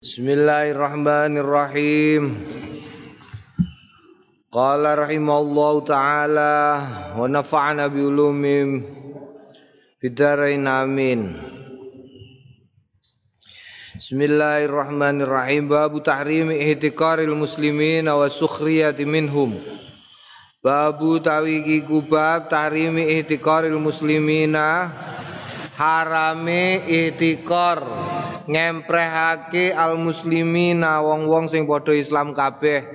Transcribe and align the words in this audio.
Bismillahirrahmanirrahim. 0.00 2.32
Qala 4.48 4.96
rahimallahu 4.96 5.84
taala 5.84 7.12
wa 7.12 7.28
nafa'ana 7.28 7.92
bi 7.92 8.08
ulumim 8.08 8.80
fidarain 10.00 10.64
amin. 10.64 11.36
Bismillahirrahmanirrahim. 13.92 15.68
Babu 15.68 16.00
tahrimi 16.00 16.56
ihtiqaril 16.64 17.36
muslimin 17.36 18.08
wa 18.08 18.24
sukhriyati 18.24 19.04
minhum. 19.04 19.52
Babu 20.64 21.20
tawiki 21.20 21.84
kubab 21.84 22.48
tahrimi 22.48 23.20
ihtiqaril 23.20 23.76
muslimina 23.76 24.96
harame 25.76 26.88
ihtiqar 26.88 27.84
ngemprehake 28.48 29.74
al 29.74 30.00
muslimina 30.00 31.04
wong-wong 31.04 31.50
sing 31.50 31.68
padha 31.68 31.92
Islam 31.92 32.32
kabeh. 32.32 32.86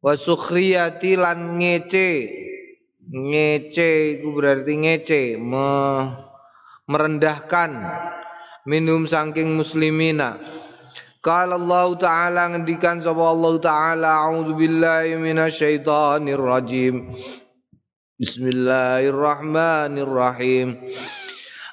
Wa 0.00 0.16
sukhriyati 0.16 1.20
lan 1.20 1.60
ngece. 1.60 2.40
Ngece 3.10 4.16
iku 4.16 4.38
berarti 4.38 4.72
ngece 4.80 5.36
me, 5.36 5.68
merendahkan. 6.86 7.70
Minum 8.64 9.08
saking 9.08 9.56
muslimina. 9.56 10.38
Qala 11.20 11.60
Allah 11.60 11.92
Ta'ala 12.00 12.48
ngendikan 12.48 12.96
sapa 12.96 13.20
Allah 13.20 13.60
Ta'ala 13.60 14.24
A'udzu 14.24 14.56
billahi 14.56 15.20
minasyaitonir 15.20 16.40
rajim 16.40 17.12
Bismillahirrahmanirrahim 18.16 20.80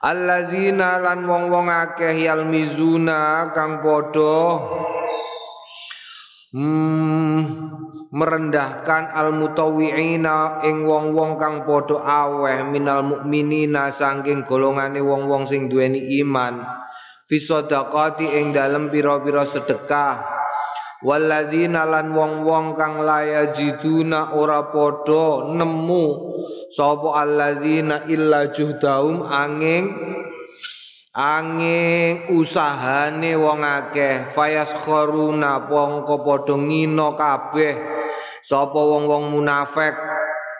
alladzina 0.00 0.96
lan 0.96 1.28
wong-wong 1.28 1.68
akeh 1.68 2.24
yalmizuna 2.24 3.52
kang 3.52 3.84
padha 3.84 4.40
hmm, 6.56 7.38
merendahkan 8.08 9.12
al 9.12 9.36
mutawwi'ina 9.36 10.64
ing 10.64 10.88
wong-wong 10.88 11.36
kang 11.36 11.68
padha 11.68 12.00
aweh 12.00 12.64
minal 12.64 13.04
mukminina 13.04 13.92
saking 13.92 14.48
golongane 14.48 15.04
wong-wong 15.04 15.44
sing 15.44 15.68
duweni 15.68 16.18
iman. 16.24 16.64
Fi 17.30 17.38
ing 17.38 18.50
dalem 18.50 18.90
pira-pira 18.90 19.46
sedekah 19.46 20.39
Walladzina 21.00 21.88
lan 21.88 22.12
wong-wong 22.12 22.76
kang 22.76 23.00
layajiduna 23.00 24.36
ora 24.36 24.68
padha 24.68 25.48
nemu 25.48 26.04
sapa 26.68 27.24
alladzina 27.24 28.04
illa 28.04 28.52
juhdaum 28.52 29.24
angin 29.24 29.96
angin 31.16 32.28
usahane 32.28 33.32
wong 33.32 33.64
akeh. 33.64 34.28
Fayaskharuna 34.36 35.64
pongko 35.72 36.20
padha 36.20 36.60
ngina 36.60 37.16
kabeh 37.16 37.80
sapa 38.44 38.76
wong-wong 38.76 39.32
munafik. 39.32 39.96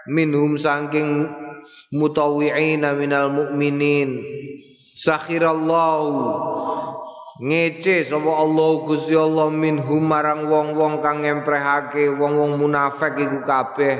Minhum 0.08 0.56
saking 0.56 1.28
mutawwi'ina 1.92 2.96
minal 2.96 3.28
mukminin 3.28 4.24
sakhirallahu 4.96 6.16
ngece 7.40 8.04
sapa 8.04 8.28
Allah 8.28 8.70
Gusti 8.84 9.16
Allah 9.16 9.48
minhum 9.48 10.04
marang 10.04 10.44
wong-wong 10.46 11.00
kang 11.00 11.24
ngemprehake 11.24 12.12
wong-wong 12.12 12.60
munafik 12.60 13.16
iku 13.16 13.40
kabeh. 13.40 13.96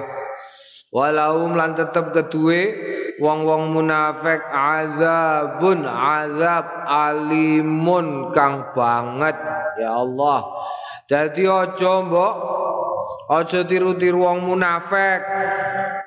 Walaum 0.92 1.56
lan 1.56 1.72
tetep 1.72 2.12
keduwe 2.12 2.76
wong-wong 3.16 3.72
munafik 3.72 4.44
azabun 4.52 5.88
azab 5.88 6.66
alimun 6.84 8.28
kang 8.36 8.76
banget. 8.76 9.36
Ya 9.80 9.96
Allah 9.96 10.44
dadi 11.08 11.48
aja 11.48 12.04
mbok. 12.04 12.34
Aja 13.30 13.64
tiru-tiru 13.64 14.26
wong 14.26 14.44
munafik 14.44 15.22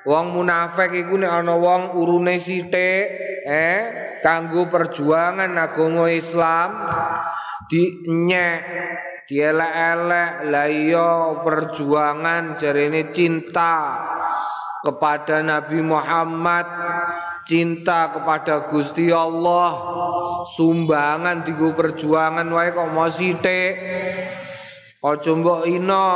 wong 0.04 0.36
munafik 0.36 0.92
iku 0.92 1.16
nek 1.16 1.32
ana 1.32 1.56
wong 1.56 1.96
urune 1.96 2.36
sithik 2.36 3.04
eh 3.48 3.80
kanggo 4.20 4.68
perjuangan 4.68 5.52
agama 5.56 6.08
Islam 6.12 6.88
dinyek 7.68 8.60
dielek-elek. 9.24 10.30
Iya 10.52 11.40
perjuangan 11.40 12.60
jarene 12.60 13.08
cinta 13.12 14.00
kepada 14.84 15.40
Nabi 15.40 15.80
Muhammad 15.80 16.66
cinta 17.44 18.12
kepada 18.12 18.64
Gusti 18.68 19.12
Allah 19.12 19.72
sumbangan 20.48 21.44
digo 21.44 21.72
perjuangan 21.72 22.48
wae 22.52 22.72
kok 22.72 22.92
mau 22.92 23.08
sithik. 23.08 23.72
Aja 25.04 25.36
mbok 25.36 25.68
ina 25.68 26.08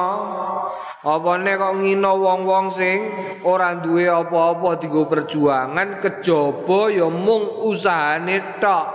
Apane 0.99 1.55
kok 1.55 1.79
ngina 1.79 2.11
wong-wong 2.11 2.75
sing 2.75 3.07
ora 3.47 3.79
duwe 3.79 4.11
apa-apa 4.11 4.83
digo 4.83 5.07
perjuangan 5.07 6.03
kejaba 6.03 6.91
ya 6.91 7.07
mung 7.07 7.63
usahane 7.71 8.59
tok. 8.59 8.87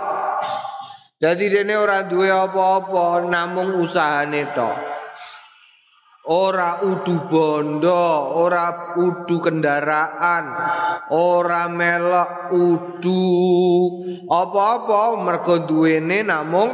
Jadi 1.16 1.48
dene 1.48 1.80
ora 1.80 2.04
duwe 2.04 2.28
apa-apa 2.28 3.24
namung 3.24 3.80
usahane 3.80 4.44
tok. 4.52 4.76
Ora 6.28 6.84
udu 6.84 7.24
bondo, 7.24 8.36
ora 8.36 8.92
udu 9.00 9.40
kendaraan, 9.40 10.44
ora 11.08 11.72
melok 11.72 12.52
udu 12.52 13.24
apa-apa 14.28 15.24
mergo 15.24 15.64
duwene 15.64 16.20
namung 16.20 16.68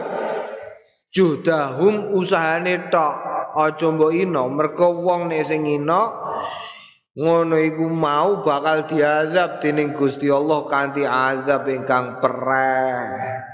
judahum 1.14 2.18
usahane 2.18 2.90
tok 2.90 3.29
aja 3.56 3.90
mbok 3.90 4.14
ina 4.14 4.46
mergo 4.46 5.02
wong 5.02 5.28
nek 5.30 5.46
sing 5.46 5.66
ina 5.66 6.00
ngono 7.16 7.56
iku 7.58 7.90
mau 7.90 8.46
bakal 8.46 8.86
diazab 8.86 9.58
dening 9.58 9.90
Gusti 9.92 10.30
Allah 10.30 10.62
kanthi 10.70 11.02
azab 11.02 11.66
ingkang 11.66 12.22
pereh. 12.22 13.50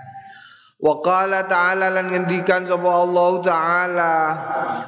Wa 0.77 1.01
qala 1.01 1.49
ta'ala 1.49 1.89
lan 1.89 2.12
ngendikan 2.12 2.69
sapa 2.69 2.84
Allah 2.84 3.41
taala 3.41 4.37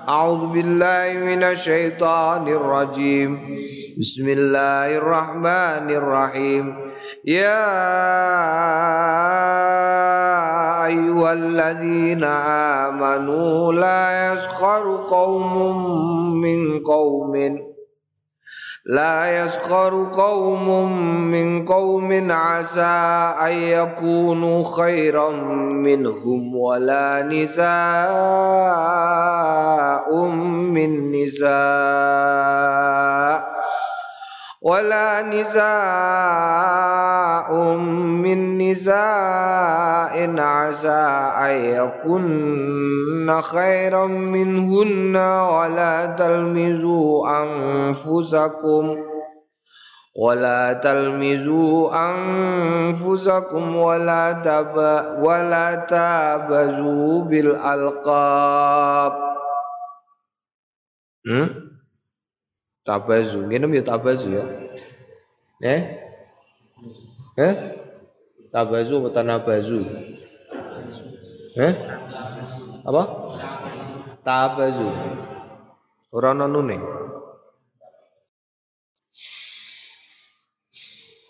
A'udzu 0.05 0.53
billahi 0.53 1.17
minasyaitonir 1.17 2.61
rajim 2.61 3.57
Bismillahirrahmanirrahim 3.97 6.88
Ya 7.25 7.61
ayyuhalladzina 10.89 12.33
amanu 12.89 13.73
la 13.73 14.33
yaskharu 14.33 15.07
qaumun 15.09 16.41
min 16.41 16.83
qaumin 16.83 17.69
لا 18.89 19.45
يسخر 19.45 20.13
قوم 20.17 20.93
من 21.31 21.65
قوم 21.65 22.31
عسى 22.33 22.81
أن 23.41 23.53
يكونوا 23.55 24.63
خيرا 24.77 25.31
منهم 25.85 26.57
ولا 26.57 27.23
نساء 27.23 27.69
من 30.73 31.13
نساء. 31.13 31.59
ولا 34.63 35.23
نساء 35.23 35.67
من 38.27 38.59
نساء 38.59 40.41
عسى 40.41 41.31
أن 41.39 41.55
يكن 41.55 43.41
خيرا 43.43 44.07
منهن 44.07 45.17
ولا 45.17 46.07
تلمزوا 46.07 47.43
أنفسكم 47.43 48.97
ولا 50.19 50.73
تلمزوا 50.73 51.91
أنفسكم 52.11 53.77
ولا 53.77 54.33
تب 54.33 54.77
ولا 55.23 55.75
تابزوا 55.75 57.23
بالألقاب 57.25 59.13
hmm? 61.29 61.78
Tabazu, 62.89 63.45
minum 63.45 63.69
ya 63.77 63.85
tabazu 63.85 64.33
ya. 64.33 64.45
Eh? 65.61 65.81
Eh? 67.37 67.55
Tabazu 68.49 69.05
atau 69.05 69.13
tanabazu? 69.13 69.85
Eh? 71.53 71.73
Apa? 72.89 73.03
Tabazu. 74.25 74.89
Ora 76.17 76.33
ana 76.33 76.49
nune. 76.49 76.81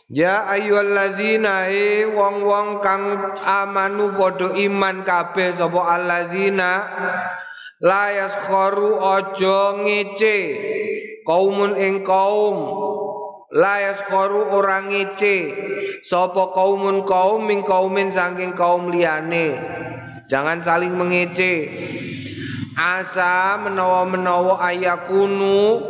Ya 0.06 0.46
ayyuhalladzina 0.46 1.74
e 1.74 2.06
wong-wong 2.06 2.78
kang 2.80 3.34
amanu 3.42 4.14
padha 4.14 4.54
iman 4.54 5.02
kabeh 5.02 5.52
sapa 5.58 5.90
alladzina 5.90 6.70
la 7.82 8.14
yaskharu 8.14 9.02
aja 9.02 9.74
ngece 9.82 10.38
kaumun 11.28 11.76
ing 11.76 12.08
kaum. 12.08 12.56
La 13.52 13.84
yaskharu 13.84 14.48
ora 14.56 14.80
ngece. 14.88 15.52
Sapa 16.00 16.56
kaumun 16.56 17.04
kaum 17.04 17.44
ming 17.44 17.60
kaumin 17.60 18.08
saking 18.08 18.56
kaum 18.56 18.88
liyane. 18.88 19.60
Jangan 20.32 20.64
saling 20.64 20.96
mengece. 20.96 21.68
Asa 22.78 23.60
menawa-menawa 23.60 24.62
ayakunu 24.62 25.82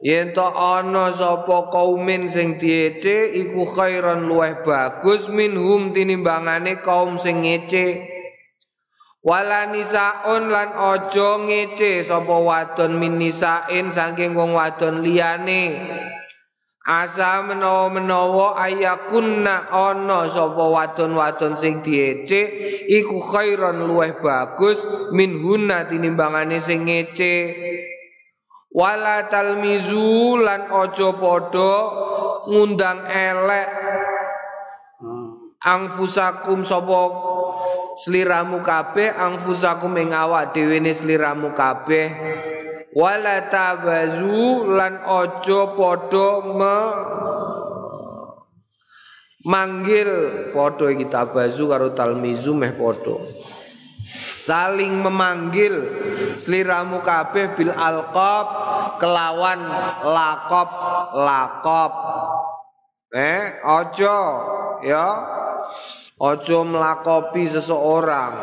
yen 0.00 0.30
to 0.30 0.46
ana 0.46 1.10
sapa 1.10 1.66
kaumin 1.74 2.30
sing 2.30 2.54
diece 2.62 3.34
iku 3.34 3.66
khairan 3.66 4.30
luweh 4.30 4.54
bagus 4.62 5.26
minhum 5.26 5.90
tinimbangane 5.90 6.78
kaum 6.78 7.18
sing 7.18 7.42
ngece 7.42 8.17
wala 9.28 9.68
nisaun 9.68 10.48
lan 10.48 10.72
aja 10.72 11.36
ngece 11.44 12.00
sapa 12.00 12.32
wadon 12.32 12.96
min 12.96 13.20
nisain 13.20 13.92
saking 13.92 14.32
wong 14.32 14.56
wadon 14.56 15.04
liyane. 15.04 15.84
Asa 16.88 17.44
menawa-menawa 17.44 18.56
ayakunna 18.64 19.68
ana 19.68 20.24
sapa 20.24 20.64
wadon-wadon 20.72 21.52
sing 21.52 21.84
diece 21.84 22.48
iku 22.88 23.20
khairan 23.20 23.84
luweh 23.84 24.16
bagus 24.24 24.88
minhunna 25.12 25.84
tinimbangane 25.84 26.56
sing 26.56 26.88
ngece. 26.88 27.52
Wala 28.72 29.28
talmizu 29.28 30.40
lan 30.40 30.72
ojo 30.72 31.12
podo 31.20 31.72
ngundang 32.48 33.04
elek. 33.04 33.68
Angfusakum 35.60 36.64
sapa 36.64 37.00
sliramu 38.04 38.64
kabeh 38.64 39.12
angfusakum 39.12 39.94
ing 40.00 40.10
awak 40.14 40.54
dhewe 40.56 40.80
ne 40.80 40.92
sliramu 40.94 41.52
kabeh. 41.52 42.08
Wala 42.96 43.46
tabazu 43.52 44.64
lan 44.68 45.04
ojo 45.04 45.76
podo 45.76 46.28
me 46.56 46.76
manggil. 49.44 50.10
Podo 50.56 50.88
iki 50.88 51.06
tabazu 51.06 51.68
karo 51.68 51.92
talmizu 51.92 52.56
meh 52.56 52.72
podo 52.74 53.22
saling 54.48 55.04
memanggil 55.04 55.74
seliramu 56.40 57.04
kabeh 57.04 57.52
bil 57.52 57.68
alqab 57.68 58.46
kelawan 58.96 59.60
lakop 60.00 60.70
lakop 61.12 61.92
eh 63.12 63.60
ojo 63.60 64.18
ya 64.80 65.04
ojo 66.18 66.58
melakopi 66.66 67.46
seseorang 67.46 68.34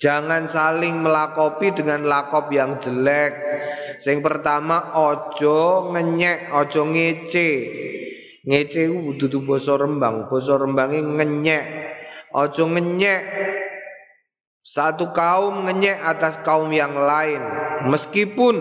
Jangan 0.00 0.48
saling 0.48 1.04
melakopi 1.04 1.76
dengan 1.76 2.08
lakop 2.08 2.48
yang 2.48 2.80
jelek. 2.80 3.36
Yang 4.00 4.24
pertama 4.24 4.96
ojo 4.96 5.92
ngenyek, 5.92 6.48
ojo 6.56 6.88
ngece. 6.88 7.50
Ngece 8.48 8.88
itu 8.88 9.12
dudu 9.20 9.44
basa 9.44 9.76
Rembang, 9.76 10.24
basa 10.32 10.56
Rembange 10.56 11.04
ngenyek. 11.04 11.64
Ojo 12.32 12.64
ngenyek 12.72 13.20
satu 14.60 15.12
kaum 15.12 15.66
ngenyek 15.66 15.98
atas 15.98 16.36
kaum 16.44 16.68
yang 16.68 16.92
lain 16.92 17.40
meskipun 17.88 18.60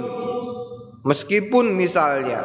meskipun 1.03 1.75
misalnya 1.75 2.39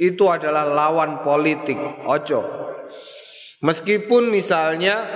itu 0.00 0.26
adalah 0.26 0.64
lawan 0.64 1.20
politik 1.20 1.76
ojo 2.08 2.40
meskipun 3.62 4.28
misalnya 4.28 5.06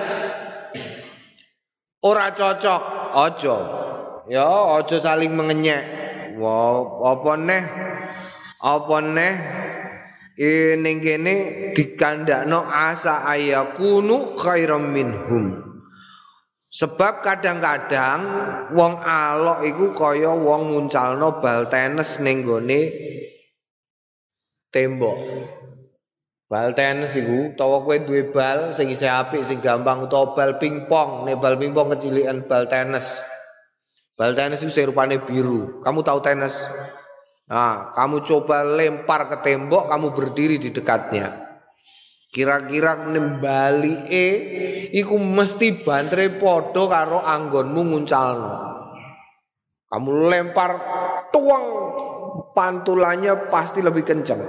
ora 2.00 2.31
cocok 2.32 2.82
ojo 3.12 3.56
ya 4.31 4.46
ojo 4.81 4.96
saling 4.98 5.34
mengenyek. 5.34 5.82
Wow 6.37 7.00
apa 7.16 7.32
neh? 7.40 7.64
Apa 8.60 8.96
neh? 9.00 9.34
Ini 10.37 10.93
kene 11.00 11.34
dikandakno 11.72 12.69
asa 12.69 13.25
ayakunu 13.25 14.37
khairam 14.37 14.92
minhum. 14.92 15.64
Sebab 16.76 17.25
kadang-kadang 17.25 18.20
wong 18.76 19.00
alok 19.00 19.64
iku 19.64 19.96
kaya 19.96 20.28
wong 20.37 20.69
nguncalno 20.69 21.40
bal 21.40 21.72
tenis 21.72 22.20
ning 22.20 22.44
gone 22.44 22.92
tembok. 24.69 25.16
Bal 26.46 26.78
tenis 26.78 27.19
iku 27.19 27.58
utawa 27.58 27.82
kowe 27.82 27.98
duwe 28.06 28.31
bal 28.31 28.70
sing 28.70 28.87
isih 28.87 29.10
apik 29.10 29.43
sing 29.43 29.58
gampang 29.58 30.06
utawa 30.06 30.31
bal 30.38 30.62
pingpong, 30.62 31.26
nek 31.26 31.43
bal 31.43 31.58
pingpong 31.58 31.90
kecilikan 31.90 32.46
bal 32.46 32.70
tenis. 32.70 33.19
Bal 34.14 34.31
tenis 34.31 34.62
itu 34.62 34.70
sing 34.70 34.87
rupane 34.87 35.19
biru. 35.19 35.82
Kamu 35.82 36.06
tahu 36.06 36.22
tenis? 36.22 36.54
Nah, 37.50 37.90
kamu 37.98 38.22
coba 38.22 38.62
lempar 38.62 39.26
ke 39.26 39.43
tembok, 39.43 39.90
kamu 39.90 40.06
berdiri 40.14 40.62
di 40.62 40.70
dekatnya. 40.70 41.34
Kira-kira 42.31 43.10
nembali 43.10 44.06
e 44.06 44.26
iku 44.94 45.19
mesti 45.19 45.82
bantre 45.82 46.31
padha 46.38 46.82
karo 46.87 47.19
anggonmu 47.26 47.82
nguncalno. 47.90 48.54
Kamu 49.90 50.10
lempar 50.31 50.70
tuang 51.34 51.64
pantulannya 52.54 53.50
pasti 53.50 53.82
lebih 53.82 54.06
kencang. 54.06 54.42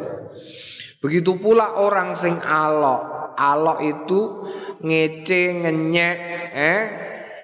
Begitu 1.08 1.40
pula 1.40 1.80
orang 1.80 2.20
sing 2.20 2.36
alok. 2.44 3.32
Alok 3.40 3.80
itu 3.80 4.44
ngece 4.84 5.64
ngenyek 5.64 6.18
eh? 6.52 6.82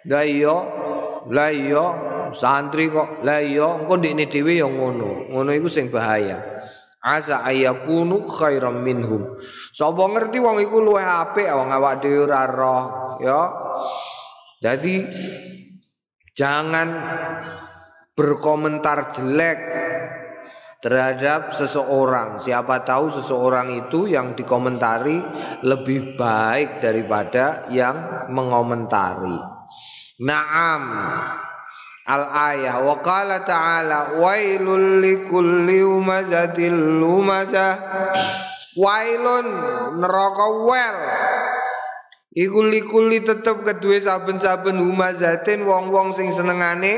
Lah 0.03 0.27
iya 0.27 0.57
lah 1.31 1.47
iya 1.47 1.85
santri 2.35 2.91
kok. 2.91 3.23
Lah 3.23 3.39
iya 3.39 3.63
engko 3.79 3.95
ndekne 3.95 4.27
dhewe 4.27 4.59
ya 4.59 4.67
ngono. 4.67 5.31
Ngono 5.31 5.55
iku 5.55 5.71
sing 5.71 5.87
bahaya. 5.87 6.43
Asa 6.99 7.39
ayakunu 7.47 8.27
khairam 8.27 8.83
minhum. 8.83 9.39
Sapa 9.71 10.11
ngerti 10.11 10.43
wong 10.43 10.59
iku 10.59 10.83
luwih 10.83 11.07
apik 11.07 11.47
wong 11.47 11.71
awak 11.71 12.03
dhewe 12.03 12.27
ora 12.27 12.43
roh 12.43 12.83
ya? 13.23 13.41
Jadi 14.59 15.07
jangan 16.35 16.99
berkomentar 18.11 19.15
jelek 19.15 19.59
terhadap 20.83 21.55
seseorang. 21.55 22.35
Siapa 22.35 22.83
tahu 22.83 23.07
seseorang 23.15 23.71
itu 23.87 24.11
yang 24.11 24.35
dikomentari 24.35 25.23
lebih 25.63 26.19
baik 26.19 26.83
daripada 26.83 27.71
yang 27.71 28.27
mengomentari. 28.27 29.39
Naam. 30.19 30.83
Al 32.03 32.23
ayah 32.51 32.83
wa 32.83 32.99
qala 32.99 33.47
ta'ala 33.47 34.19
wailul 34.19 34.99
likulli 34.99 35.79
umazatil 35.79 36.99
lumazah 36.99 37.79
wailun 38.75 39.47
neraka 40.03 40.47
wel. 40.67 40.99
Iku 42.33 42.65
likuli 42.65 43.21
tetep 43.21 43.61
kedue 43.61 44.01
saben-saben 44.01 44.81
humazatin 44.81 45.63
wong-wong 45.63 46.11
sing 46.11 46.33
senengane 46.33 46.97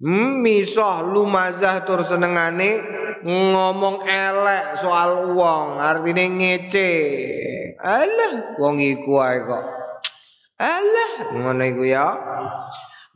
misoh 0.00 1.08
lumazah 1.08 1.84
tur 1.88 2.04
senengane 2.04 2.84
ngomong 3.24 4.04
elek 4.04 4.76
soal 4.76 5.32
wong 5.32 5.80
artine 5.80 6.28
ngece. 6.36 6.92
Alah 7.80 8.56
wong 8.60 8.76
iku 8.80 9.20
ae 9.24 9.40
kok. 9.44 9.64
Alah 10.60 11.12
ngono 11.36 11.64
iku 11.64 11.84
ya. 11.88 12.06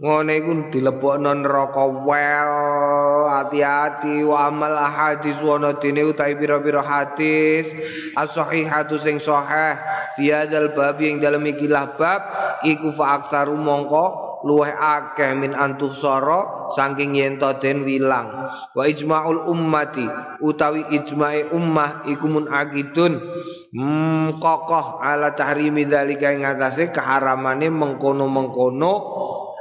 Ngene 0.00 0.32
iku 0.40 0.72
dilebokno 0.72 1.44
neraka 1.44 1.84
wel 1.84 2.52
hati-hati 3.28 4.24
wa 4.24 4.48
amal 4.48 4.72
ahadis 4.72 5.36
wa 5.44 5.60
dene 5.76 6.08
utai 6.08 6.40
pira-pira 6.40 6.80
hadis 6.80 7.76
as-sahihatu 8.16 8.96
sing 8.96 9.20
sahih 9.20 9.76
fi 10.16 10.32
hadzal 10.32 10.72
bab 10.72 10.96
yang 11.04 11.20
dalam 11.20 11.44
ikilah 11.44 12.00
bab 12.00 12.24
iku 12.64 12.96
fa 12.96 13.20
aktsaru 13.20 13.60
mongko 13.60 14.29
luweh 14.46 14.72
akeh 14.72 15.36
min 15.36 15.52
antusara 15.52 16.70
saking 16.72 17.16
yen 17.16 17.36
to 17.36 17.52
den 17.60 17.84
wilang. 17.84 18.48
Wa 18.72 18.82
ijmaul 18.88 19.48
ummati 19.50 20.04
utawi 20.40 20.86
ijmae 20.94 21.52
ummah 21.52 22.06
iku 22.08 22.26
mun 22.28 22.46
hmm, 22.48 24.40
kokoh 24.40 25.00
ala 25.02 25.32
tahrimi 25.36 25.84
dzalika 25.84 26.32
ing 26.32 26.46
atase 26.48 26.88
keharamane 26.88 27.68
mengkono-mengkono 27.68 28.92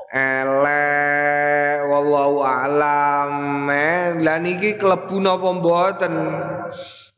elek 0.09 1.85
wallahu 1.85 2.41
alam. 2.41 3.33
Eh, 3.69 4.17
lan 4.17 4.43
iki 4.47 4.79
klebu 4.81 5.21
napa 5.21 5.49
mboten 5.53 6.13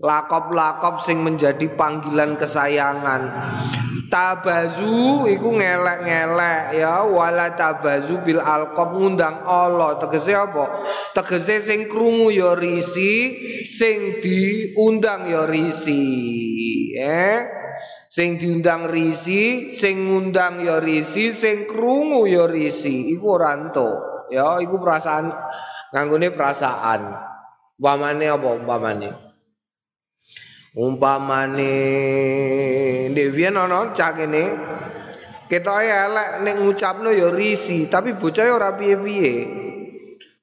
lakop-lakop 0.02 1.00
sing 1.00 1.22
menjadi 1.22 1.70
panggilan 1.78 2.36
kesayangan 2.36 3.22
Tabazu 4.12 5.24
iku 5.32 5.56
ngelek-ngelek 5.56 6.76
ya 6.76 7.08
wala 7.08 7.56
tabazu 7.56 8.20
bil 8.20 8.44
alqab 8.44 8.92
ngundang 8.92 9.40
Allah 9.48 9.96
tegese 10.04 10.36
apa? 10.36 10.84
Tegese 11.16 11.64
sing 11.64 11.88
krungu 11.88 12.28
ya 12.28 12.52
risi, 12.60 13.40
sing 13.72 14.20
diundang 14.20 15.32
ya 15.32 15.48
risi. 15.48 16.04
Eh? 17.00 17.40
Sing 18.12 18.36
diundang 18.36 18.92
risi, 18.92 19.72
sing 19.72 20.12
ngundang 20.12 20.60
ya 20.60 20.84
risi, 20.84 21.32
sing 21.32 21.64
krungu 21.64 22.28
ya 22.28 22.52
risi. 22.52 23.16
Iku 23.16 23.40
ora 23.40 23.56
Ya, 24.28 24.60
iku 24.60 24.76
perasaan 24.76 25.32
nganggone 25.96 26.36
perasaan. 26.36 27.16
Umpamane 27.80 28.28
apa 28.28 28.48
umpamane? 28.60 29.31
Umpamane 30.72 31.76
Devian 33.12 33.60
ana 33.60 33.92
cah 33.92 34.16
kene 34.16 34.44
ketoke 35.52 35.84
elek 35.84 36.30
nek 36.48 36.56
ngucapno 36.64 37.12
ya 37.12 37.28
risi 37.28 37.92
tapi 37.92 38.16
bocah 38.16 38.48
ora 38.48 38.72
piye-piye. 38.80 39.60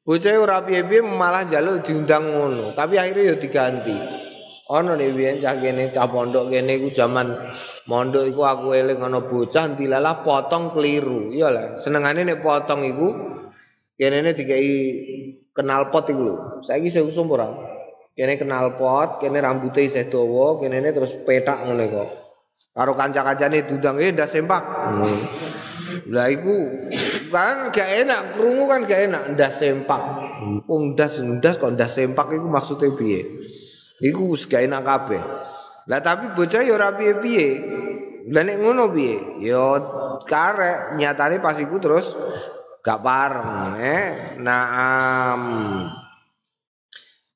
Bocah 0.05 0.37
ora 0.37 0.61
piye-piye 0.61 1.01
malah 1.01 1.49
njaluk 1.49 1.81
diundang 1.81 2.29
ngono 2.29 2.77
tapi 2.77 3.01
akhirnya 3.01 3.33
ya 3.33 3.37
diganti. 3.41 3.97
Ana 4.69 5.01
nek 5.01 5.17
biyen 5.17 5.41
cah 5.41 5.57
kene 5.57 5.89
cah 5.89 6.05
pondok 6.13 6.53
kene 6.53 6.77
iku 6.77 6.93
jaman 6.93 7.33
mondok 7.89 8.29
iku 8.29 8.45
aku 8.45 8.77
eling 8.77 9.01
ana 9.01 9.25
bocah 9.25 9.73
dilalah 9.73 10.21
potong 10.21 10.77
keliru. 10.77 11.33
Iya 11.33 11.49
lah 11.49 11.67
senengane 11.81 12.29
nek 12.29 12.45
potong 12.45 12.85
iku 12.85 13.09
kene 13.97 14.21
ne 14.21 14.37
dikai 14.37 14.77
kenal 15.57 15.89
pot 15.89 16.05
iku 16.13 16.21
lho. 16.21 16.37
Saiki 16.69 16.93
seusum 16.93 17.33
ora 17.33 17.68
kene 18.19 18.35
kenal 18.35 18.75
pot, 18.75 19.23
kene 19.23 19.39
rambutnya 19.39 19.87
isih 19.87 20.11
dawa, 20.11 20.59
kene 20.59 20.83
terus 20.91 21.15
petak 21.23 21.63
ngene 21.63 21.87
kok. 21.87 22.09
Karo 22.75 22.99
kanca-kancane 22.99 23.63
diundang 23.63 24.03
eh 24.03 24.11
ndas 24.11 24.35
sempak. 24.35 24.63
Hmm. 24.63 25.23
Lah 26.11 26.27
iku 26.27 26.67
kan 27.31 27.71
gak 27.71 28.07
enak, 28.07 28.35
krungu 28.35 28.67
kan 28.67 28.87
gak 28.91 29.07
enak 29.07 29.23
ndas 29.39 29.63
sempak. 29.63 30.03
Wong 30.67 30.99
ndas 30.99 31.23
ndas 31.23 31.63
kok 31.63 31.79
ndas 31.79 31.95
sempak 31.95 32.35
iku 32.35 32.51
maksudnya 32.51 32.91
piye? 32.91 33.39
Iku 34.03 34.35
gak 34.35 34.67
enak 34.67 34.83
kabeh. 34.83 35.23
Lah 35.87 36.03
tapi 36.03 36.35
bocah 36.35 36.63
ya 36.63 36.75
ora 36.75 36.95
piye-piye. 36.95 37.49
Lah 38.35 38.43
nek 38.43 38.59
ngono 38.59 38.91
piye? 38.91 39.43
Ya 39.47 39.63
karek 40.27 40.99
nyatane 40.99 41.39
pas 41.39 41.59
iku 41.59 41.79
terus 41.79 42.19
gak 42.83 42.99
pareng 42.99 43.79
eh. 43.79 44.39
Naam. 44.43 45.41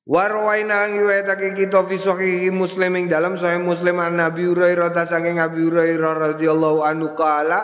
Warwaina 0.03 0.91
ngiwetake 0.91 1.55
kita 1.55 1.87
fi 1.87 1.95
sahih 1.95 2.51
Muslim 2.51 3.07
dalam 3.07 3.39
sahih 3.39 3.63
Muslim 3.63 4.03
an 4.03 4.19
Nabi 4.19 4.51
Hurairah 4.51 4.91
ta 4.91 5.07
saking 5.07 5.39
Nabi 5.39 5.63
Hurairah 5.63 6.35
radhiyallahu 6.35 6.83
anhu 6.83 7.15
kala 7.15 7.63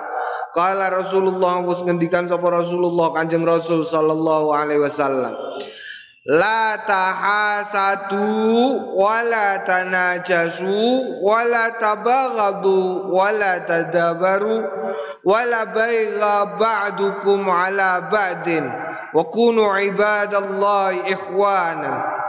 kala 0.55 0.87
Rasulullah 0.87 1.59
wis 1.67 1.83
ngendikan 1.83 2.31
sapa 2.31 2.47
Rasulullah 2.47 3.11
Kanjeng 3.11 3.43
Rasul 3.43 3.83
sallallahu 3.83 4.55
alaihi 4.55 4.79
wasallam. 4.79 5.35
La 6.31 6.79
tahasatu 6.87 8.23
wala 8.95 9.59
tanajasu 9.67 11.19
wala 11.19 11.75
tabaghadu 11.75 13.11
wala 13.11 13.67
tadabaru 13.67 14.63
wala 15.27 15.67
baigha 15.75 16.55
ba'dukum 16.55 17.51
ala 17.51 18.07
ba'din 18.07 18.63
wa 19.11 19.27
kunu 19.27 19.75
ibadallahi 19.91 21.11
ikhwanan 21.11 22.19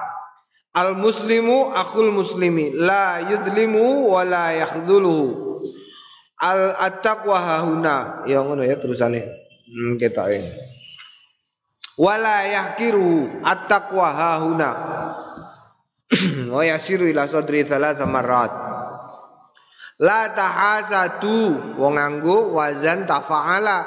Al 0.71 0.95
muslimu 0.95 1.75
akhul 1.75 2.15
muslimi 2.15 2.71
la 2.71 3.27
yudlimu 3.27 4.07
wa 4.15 4.23
la 4.23 4.55
yakhdhuluhu. 4.55 5.59
Al 6.39 6.79
attaqwa 6.79 7.37
hahuna. 7.37 8.23
Ya 8.31 8.39
ngono 8.41 8.63
ya 8.63 8.79
terusane. 8.79 9.27
Hmm, 9.67 9.99
kita 9.99 10.31
ini. 10.31 10.51
Wala 12.01 12.49
yahkiru 12.49 13.43
attaqwa 13.45 14.09
hahuna. 14.09 14.71
wa 16.55 16.63
yasiru 16.65 17.05
ila 17.11 17.27
sadri 17.27 17.67
thalatha 17.67 18.09
marrat. 18.09 18.53
La 20.01 20.33
tahasatu 20.33 21.77
wong 21.77 21.95
nganggo 22.01 22.57
wazan 22.57 23.05
tafa'ala 23.05 23.79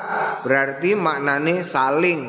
berarti 0.46 0.94
maknane 0.94 1.66
saling. 1.66 2.22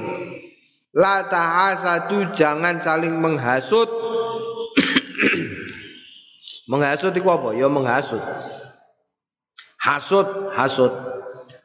La 0.96 1.28
tahasatu 1.28 2.32
jangan 2.32 2.80
saling 2.80 3.12
menghasut 3.20 4.03
menghasut 6.70 7.12
itu 7.12 7.28
apa? 7.28 7.52
Ya 7.56 7.68
menghasut. 7.68 8.22
Hasut, 9.84 10.54
hasut. 10.56 10.92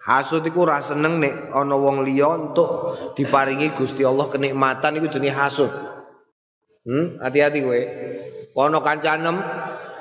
Hasut 0.04 0.42
iku 0.42 0.66
ora 0.66 0.82
seneng 0.82 1.22
nek 1.22 1.54
ana 1.54 1.78
wong 1.78 2.02
liya 2.02 2.34
untuk 2.34 2.98
diparingi 3.14 3.78
Gusti 3.78 4.02
Allah 4.02 4.26
kenikmatan 4.26 4.98
iku 4.98 5.06
jenenge 5.06 5.38
hasut. 5.38 5.70
Hmm, 6.82 7.22
hati-hati 7.22 7.62
kowe. 7.62 7.82
Ana 8.58 8.80
kancanem 8.82 9.38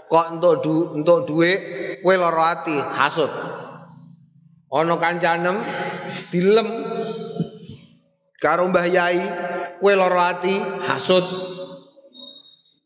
kok 0.09 0.27
untuk 0.33 0.55
du, 0.65 0.75
untuk 0.97 1.29
duit 1.29 1.61
kowe 2.01 2.15
lara 2.17 2.57
ati, 2.57 2.75
hasut. 2.75 3.29
Ana 4.73 4.97
kancanem 4.97 5.61
dilem 6.33 6.69
karo 8.41 8.73
Mbah 8.73 8.87
Yai 8.89 9.21
kowe 9.79 9.93
lara 9.93 10.33
ati, 10.33 10.57
hasut. 10.89 11.27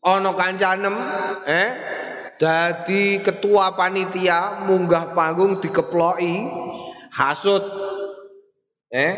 Ana 0.03 0.35
kancanem 0.35 0.95
eh 1.47 1.92
Dadi 2.43 3.23
ketua 3.23 3.71
panitia 3.71 4.67
munggah 4.67 5.15
panggung 5.15 5.63
dikeploki 5.63 6.43
hasut. 7.15 7.63
Eh, 8.91 9.13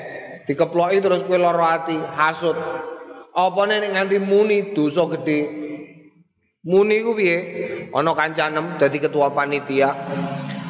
dikeploki 0.45 1.01
terus 1.01 1.25
kowe 1.25 1.33
lara 1.33 1.81
ati, 1.81 1.97
hasut. 1.97 2.53
Apa 3.33 3.65
nek 3.65 3.97
nganti 3.97 4.21
muni 4.21 4.77
dosa 4.77 5.09
gede. 5.17 5.41
Muni 6.69 7.01
ku 7.01 7.17
piye? 7.17 7.37
Ana 7.97 8.13
kancanem 8.13 8.77
dadi 8.77 9.01
ketua 9.01 9.33
panitia. 9.33 9.89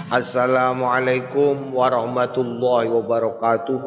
Assalamualaikum 0.07 1.75
warahmatullahi 1.75 2.87
wabarakatuh. 2.87 3.79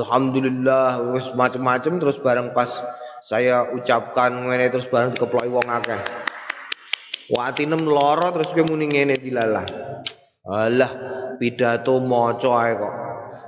Alhamdulillah 0.00 1.12
wis 1.12 1.28
macem-macem 1.36 2.00
terus 2.00 2.16
bareng 2.24 2.56
pas 2.56 2.72
saya 3.20 3.68
ucapkan 3.76 4.48
ngene 4.48 4.72
terus 4.72 4.88
bareng 4.88 5.12
dikeploki 5.12 5.52
wong 5.52 5.68
akeh. 5.68 6.00
Watinem 7.30 7.86
loro 7.86 8.34
terus 8.34 8.50
kowe 8.50 8.66
muni 8.66 8.90
ngene 8.90 9.14
dilalah. 9.14 9.66
Alah, 10.50 10.92
pidato 11.38 12.02
maca 12.02 12.50
ae 12.66 12.72
kok. 12.74 12.94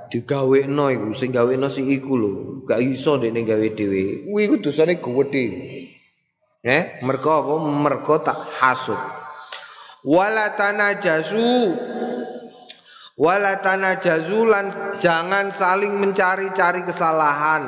Digawekno 0.07 0.87
iku 0.93 1.11
sing 1.11 1.35
gawekno 1.35 1.67
si 1.67 1.83
iku 1.91 2.15
lho. 2.15 2.31
Gak 2.63 2.79
iso 2.79 3.19
dekne 3.19 3.43
gawe 3.43 3.67
dhewe. 3.75 4.23
Kuwi 4.23 4.41
iku 4.47 4.55
dosane 4.63 5.03
gedhe. 5.03 5.43
Eh, 6.63 7.03
mergo 7.03 7.29
apa? 7.35 7.53
Mergo 7.59 8.23
tak 8.23 8.39
hasud. 8.39 8.99
Wala 10.07 10.55
tanajasu 10.55 11.75
wala 13.13 13.61
tanajazu 13.61 14.41
lan 14.47 14.73
jangan 14.97 15.53
saling 15.53 15.95
mencari-cari 16.01 16.81
kesalahan. 16.81 17.63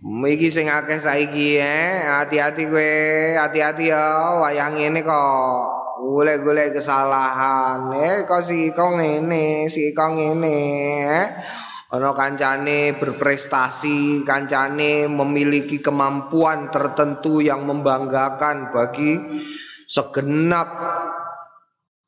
Iki 0.00 0.48
sing 0.48 0.72
akeh 0.72 0.96
saiki 0.96 1.60
eh, 1.60 2.08
hati-hati 2.08 2.64
kowe, 2.72 2.92
hati-hati 3.36 3.92
ya 3.92 4.40
wayang 4.40 4.80
ngene 4.80 5.04
kok. 5.04 5.60
Golek-golek 6.00 6.72
kesalahan. 6.72 7.92
Eh 7.92 8.24
kok 8.24 8.40
si 8.40 8.72
kok 8.72 8.96
ngene, 8.96 9.68
si 9.68 9.92
kok 9.92 10.16
ngene 10.16 10.56
eh. 11.04 11.28
Ana 11.92 12.16
kancane 12.16 12.96
berprestasi, 12.96 14.24
kancane 14.24 15.04
memiliki 15.04 15.84
kemampuan 15.84 16.72
tertentu 16.72 17.44
yang 17.44 17.68
membanggakan 17.68 18.72
bagi 18.72 19.20
segenap 19.84 20.80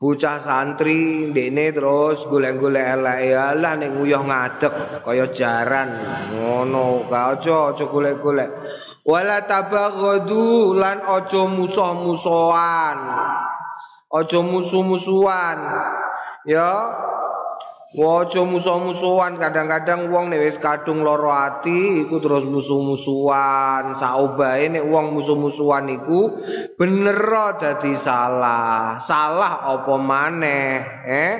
bocah 0.02 0.42
santri 0.42 1.30
ndekne 1.30 1.70
terus 1.70 2.26
golek-golek 2.26 2.98
elek. 2.98 3.18
Ya 3.22 3.54
lah 3.54 3.78
nek 3.78 3.94
nguyuh 3.94 4.26
ngadeg 4.26 4.74
kaya 5.06 5.30
jaran. 5.30 5.94
Ngono 6.34 7.06
aja 7.06 7.70
aja 7.70 7.84
golek-golek. 7.86 8.50
Wala 9.06 9.46
tabaghadu 9.46 10.74
lan 10.74 11.06
aja 11.06 11.42
musuh-musuhan. 11.46 12.98
Aja 14.10 14.38
musuh-musuhan. 14.42 15.58
Ya 16.50 16.70
Waja 17.92 18.40
musuh-musuhan. 18.48 19.36
Kadang-kadang 19.36 20.08
wong 20.08 20.32
nek 20.32 20.40
wis 20.40 20.56
kadung 20.56 21.04
lara 21.04 21.60
ati 21.60 22.08
iku 22.08 22.24
terus 22.24 22.48
musuh-musuhan. 22.48 23.92
Saobahe 23.92 24.72
nek 24.72 24.88
wong 24.88 25.12
musuh-musuhan 25.12 25.92
iku 25.92 26.40
bener 26.80 27.20
dadi 27.60 27.92
salah. 27.92 28.96
Salah 28.96 29.68
apa 29.76 29.94
maneh 30.00 30.80
eh? 31.04 31.34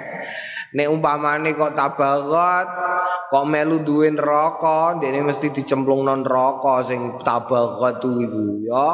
Nek 0.77 0.89
umpamane 0.93 1.57
kok 1.57 1.73
tabarat 1.73 2.69
kok 3.33 3.49
melu 3.49 3.81
duwe 3.81 4.13
neraka 4.13 5.01
dene 5.01 5.25
mesti 5.25 5.49
dicemplungno 5.49 6.21
neraka 6.21 6.85
sing 6.85 7.17
tabarat 7.25 8.05
iku 8.05 8.45
ya. 8.69 8.89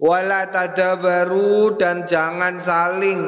Wala 0.00 0.48
tadabaru 0.48 1.76
dan 1.76 2.08
jangan 2.08 2.56
saling 2.56 3.20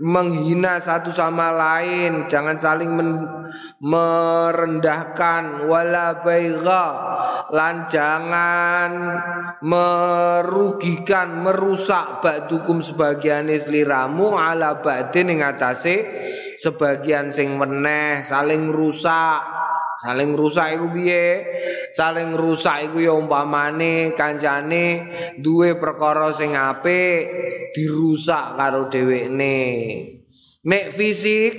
menghina 0.00 0.80
satu 0.80 1.12
sama 1.12 1.52
lain, 1.52 2.24
jangan 2.26 2.56
saling 2.56 2.90
men 2.96 3.10
merendahkan. 3.84 5.68
Wala 5.68 6.24
baigha. 6.24 6.86
Lan 7.50 7.90
jangan 7.90 8.90
merugikan 9.60 11.44
merusak 11.44 12.24
ba'dukum 12.24 12.80
sebagian 12.80 13.50
sliramu 13.52 14.38
ala 14.38 14.80
ba'din 14.80 15.34
ing 15.34 15.44
atase 15.44 16.06
sebagian 16.56 17.28
sing 17.34 17.60
meneh 17.60 18.24
saling 18.24 18.72
rusak 18.72 19.59
saling 20.00 20.32
rusak 20.32 20.80
iku 20.80 20.86
piye? 20.96 21.44
Saling 21.92 22.32
rusak 22.32 22.88
iku 22.88 23.04
ya 23.04 23.12
umpamane 23.12 24.16
kancane 24.16 24.86
duwe 25.36 25.76
perkara 25.76 26.32
sing 26.32 26.56
apik 26.56 27.28
dirusak 27.76 28.56
karo 28.56 28.88
dhewekne. 28.88 29.58
Nek 30.60 30.92
fisik 30.92 31.52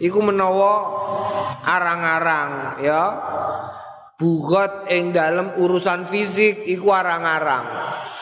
iku 0.00 0.18
menawa 0.20 0.74
arang-arang 1.64 2.80
ya. 2.84 3.04
Bugot 4.18 4.90
ing 4.90 5.14
dalam 5.14 5.54
urusan 5.62 6.10
fisik 6.10 6.66
iku 6.66 6.90
arang-arang. 6.90 7.70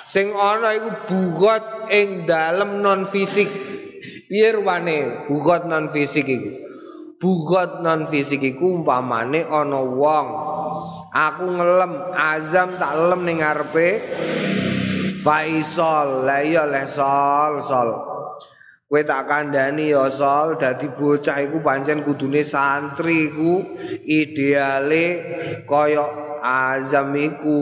Sing 0.04 0.30
ana 0.36 0.76
iku 0.76 0.90
bugot 1.08 1.88
ing 1.88 2.28
dalam 2.28 2.84
non 2.84 3.08
fisik. 3.08 3.48
Piye 4.26 4.50
ruwane 4.52 5.24
bugot 5.30 5.64
non 5.64 5.88
fisik 5.88 6.26
iku 6.28 6.65
bugot 7.16 7.80
non 7.80 8.04
fisik 8.08 8.44
iku 8.44 8.80
umpamane 8.80 9.44
ana 9.44 9.80
wong. 9.80 10.26
Aku 11.16 11.48
ngelem 11.48 11.92
azam 12.12 12.76
tak 12.76 12.92
lem 12.92 13.20
ning 13.24 13.40
ngarepe. 13.40 13.88
Faisal 15.24 16.28
la 16.28 16.38
leh 16.44 16.86
sol 16.86 17.64
sol. 17.64 17.88
Kowe 18.86 19.02
tak 19.02 19.26
kandhani 19.26 19.90
ya 19.90 20.06
sol. 20.12 20.60
Dadi 20.60 20.86
bocah 20.92 21.42
iku 21.42 21.58
pancen 21.64 22.04
kudune 22.06 22.44
santri 22.44 23.32
iku 23.32 23.64
ideale 24.04 25.06
kaya 25.64 26.06
azam 26.44 27.16
iku. 27.16 27.60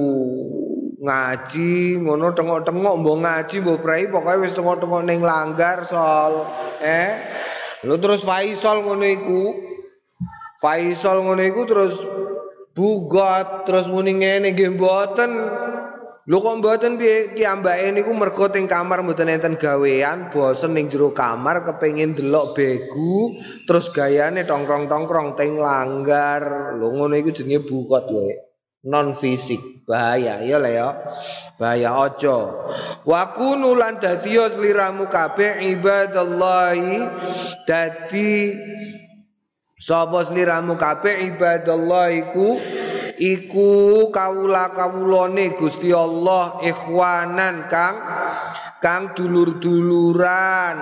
Ngaji 1.04 2.00
ngono 2.00 2.32
tengok-tengok 2.32 2.94
mbok 2.96 3.16
ngaji 3.28 3.56
mbok 3.60 3.78
prei 3.84 4.08
pokoke 4.08 4.40
wis 4.40 4.56
tengok-tengok 4.56 5.04
ning 5.04 5.20
langgar 5.20 5.84
sol. 5.84 6.48
Eh 6.80 7.43
Lu 7.84 8.00
terus 8.00 8.24
Faisal 8.24 8.80
ngono 8.80 9.04
iku. 9.04 9.42
Faisal 10.58 11.20
ngono 11.20 11.44
iku 11.44 11.68
terus 11.68 12.00
bugot 12.72 13.68
terus 13.68 13.86
muni 13.86 14.16
ngene 14.16 14.56
nggih 14.56 14.72
mboten. 14.74 15.30
Lho 16.24 16.40
kok 16.40 16.56
mboten 16.64 16.96
piye 16.96 17.36
ki 17.36 17.44
ambake 17.44 17.92
niku 17.92 18.16
mergo 18.16 18.48
teng 18.48 18.64
kamar 18.64 19.04
mboten 19.04 19.28
enten 19.28 19.60
gawean, 19.60 20.32
bosen 20.32 20.72
ning 20.72 20.88
jero 20.88 21.12
kamar 21.12 21.60
kepengin 21.68 22.16
delok 22.16 22.56
begu, 22.56 23.36
terus 23.68 23.92
gayane 23.92 24.48
tongkrong-tongkrong 24.48 25.36
teng 25.36 25.60
langgar. 25.60 26.72
Lho 26.80 26.88
ngono 26.96 27.12
iku 27.20 27.28
jenenge 27.28 27.68
bugot 27.68 28.08
wae. 28.08 28.53
Non 28.84 29.16
fisik 29.16 29.74
bahaya 29.88 30.40
ya 30.40 30.56
lah 30.60 30.72
ya. 30.72 30.88
Bahaya 31.60 31.96
ojo. 32.04 32.68
Wa 33.04 33.32
kunu 33.36 33.76
lan 33.76 34.00
dadi 34.00 34.36
sliramu 34.36 35.08
kabeh 35.08 35.60
ibadallahi. 35.76 37.04
Dadi 37.68 38.56
sapa 39.80 40.24
sliramu 40.24 40.76
kabeh 40.76 41.32
ibadallahi 41.32 42.28
iku 42.28 42.58
iku 43.18 44.08
kawula 44.10 44.74
kawulane 44.74 45.54
Gusti 45.54 45.90
Allah 45.94 46.58
ikhwanan 46.62 47.66
kang 47.70 47.96
kang 48.84 49.16
dulur-duluran. 49.16 50.76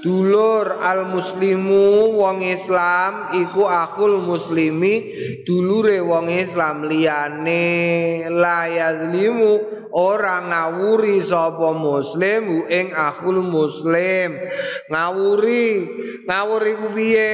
Dulur 0.00 0.80
al 0.80 1.12
muslimu 1.12 2.16
wong 2.16 2.40
Islam 2.40 3.36
iku 3.36 3.68
akhul 3.68 4.24
muslimi 4.24 5.12
dulure 5.44 6.00
wong 6.00 6.32
Islam 6.32 6.88
liyane. 6.88 8.24
Layazlimu 8.32 9.79
ora 9.94 10.42
ngawuri 10.44 11.18
sapa 11.22 11.74
muslim 11.74 12.66
ing 12.66 12.90
akhul 12.94 13.42
muslim. 13.42 14.38
Ngawuri 14.90 15.66
ngawur 16.26 16.62
iku 16.66 16.86
piye? 16.94 17.32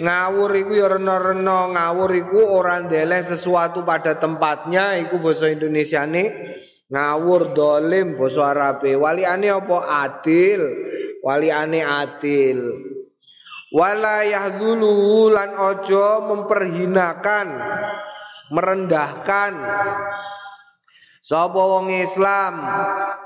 Ngawur 0.00 0.50
iku 0.56 0.72
ya 0.76 0.86
rena-rena 0.92 1.72
ngawur 1.72 2.10
iku 2.14 2.40
ora 2.40 2.84
ndeleh 2.84 3.24
sesuatu 3.24 3.82
pada 3.84 4.16
tempatnya 4.16 5.00
iku 5.00 5.20
basa 5.20 5.48
Indonesiane. 5.48 6.24
Ngawur 6.88 7.52
dolim 7.52 8.16
basa 8.16 8.52
Arabe. 8.52 8.96
Waliane 8.96 9.48
apa? 9.52 10.08
Adil. 10.08 10.60
Waliane 11.20 11.80
adil. 11.84 12.58
Wala 13.68 14.24
yahdulu 14.24 15.28
lan 15.28 15.52
ojo 15.52 16.24
memperhinakan 16.24 17.46
merendahkan 18.48 19.52
sapa 21.28 21.60
wong 21.60 21.92
Islam? 21.92 22.64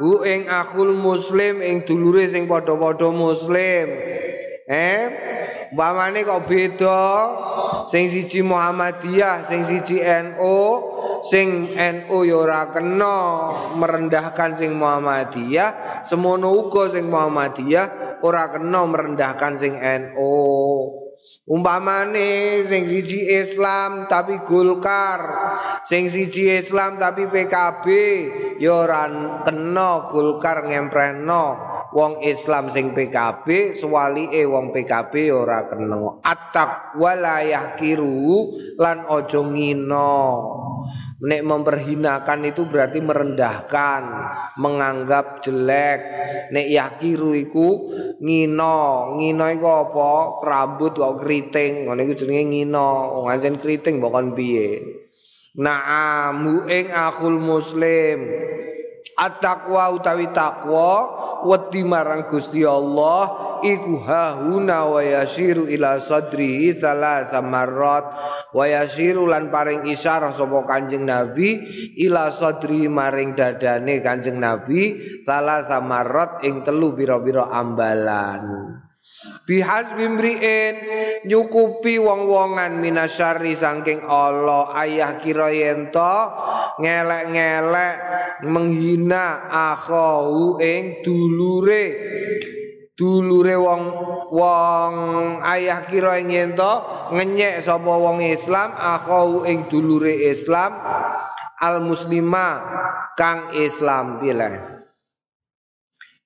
Hu 0.03 0.27
ing 0.27 0.51
akhul 0.51 0.91
muslim 0.91 1.63
ing 1.63 1.87
dulure 1.87 2.27
sing 2.27 2.51
padha-padha 2.51 3.15
muslim. 3.15 3.87
Eh 4.67 5.03
Umpamane 5.73 6.21
kok 6.21 6.45
beda? 6.45 7.01
Sing 7.89 8.05
siji 8.05 8.45
Muhammadiyah, 8.45 9.49
sing 9.49 9.65
siji 9.65 10.05
NU, 10.05 10.61
sing 11.25 11.73
NU 11.73 12.19
ya 12.29 12.37
ora 12.45 12.69
kena 12.69 13.17
merendahkan 13.81 14.53
sing 14.53 14.77
Muhammadiyah, 14.77 16.05
semono 16.05 16.53
uga 16.53 16.93
sing 16.93 17.09
Muhammadiyah 17.09 18.21
ora 18.21 18.53
kena 18.53 18.85
merendahkan 18.85 19.57
sing 19.57 19.73
NU. 19.81 21.02
Umpamane 21.43 22.63
sing 22.71 22.87
siji 22.87 23.27
Islam 23.27 24.07
tapi 24.07 24.39
Golkar, 24.47 25.21
sing 25.83 26.07
siji 26.07 26.47
Islam 26.55 27.03
tapi 27.03 27.27
PKB, 27.27 27.87
ya 28.63 28.87
ora 28.87 29.11
kena 29.43 30.07
Golkar 30.07 30.71
ngempreno 30.71 31.72
wong 31.93 32.25
Islam 32.25 32.73
sing 32.73 32.97
PKB 32.97 33.77
e 34.33 34.43
wong 34.49 34.73
PKB 34.73 35.13
ora 35.31 35.69
kena. 35.69 36.25
Atak 36.25 36.97
walayah 36.97 37.77
kiru 37.77 38.49
lan 38.81 39.05
ojo 39.07 39.41
ngino 39.53 40.17
nek 41.23 41.43
memperhinakan 41.47 42.51
itu 42.51 42.67
berarti 42.67 42.99
merendahkan 42.99 44.03
menganggap 44.59 45.45
jelek. 45.45 46.01
Nek 46.51 46.67
yakiru 46.67 47.37
iku 47.37 47.69
ngino 48.19 49.15
ngino 49.21 49.45
iku 49.53 49.69
apa? 49.89 50.11
Rambut 50.43 50.97
kok 50.97 51.23
keriting. 51.23 51.87
Ngono 51.87 52.01
iku 52.03 52.15
jenenge 52.17 52.45
ngino 52.49 52.89
wong 53.21 53.27
ancen 53.31 53.61
keriting 53.61 54.03
bukan 54.03 54.35
piye? 54.35 54.81
Naam 55.53 56.65
ing 56.65 56.89
akhul 56.89 57.37
muslim 57.37 58.25
At-taqwa 59.13 59.93
utawi 59.93 60.33
takwa 60.33 60.91
wedi 61.45 61.85
marang 61.85 62.25
Gusti 62.27 62.65
Allah 62.65 63.59
iku 63.61 64.01
hahuna 64.03 64.89
wa 64.89 65.01
yasiru 65.05 65.69
ila 65.69 66.01
sadrihi 66.01 66.75
salasa 66.77 67.45
marrat. 67.45 68.09
Wa 68.53 68.65
yasiru 68.69 69.29
lan 69.29 69.53
paring 69.53 69.89
isyarah 69.89 70.33
sapa 70.33 70.65
Kanjeng 70.65 71.09
Nabi 71.09 71.61
ila 72.05 72.33
sadri 72.33 72.89
maring 72.89 73.37
dadane 73.37 74.01
Kanjeng 74.01 74.41
Nabi 74.41 74.97
salasa 75.25 75.81
marrat 75.81 76.41
ing 76.45 76.65
telu 76.65 76.93
pira-pira 76.97 77.49
ambalan 77.49 78.77
Bihas 79.43 79.91
bimriin 79.99 80.75
nyukupi 81.27 81.99
wong-wongan 81.99 82.79
minasyari 82.79 83.59
saking 83.59 84.07
Allah. 84.07 84.71
Ayah 84.71 85.19
kira 85.19 85.51
yento 85.51 86.15
ngelek-ngelek 86.79 87.97
menghina 88.47 89.51
akhahu 89.51 90.63
ing 90.63 91.03
dulure. 91.03 91.87
Dulure 92.95 93.59
wong 93.59 93.83
wong 94.31 94.93
ayah 95.43 95.91
kira 95.91 96.23
ing 96.23 96.31
yento 96.31 96.87
ngenyek 97.11 97.59
sapa 97.59 97.99
wong 97.99 98.23
Islam 98.23 98.71
akhahu 98.79 99.43
ing 99.43 99.67
dulure 99.67 100.23
Islam. 100.23 100.79
Al 101.59 101.83
muslimah 101.83 102.63
kang 103.19 103.59
Islam 103.59 104.23
pilih. 104.23 104.83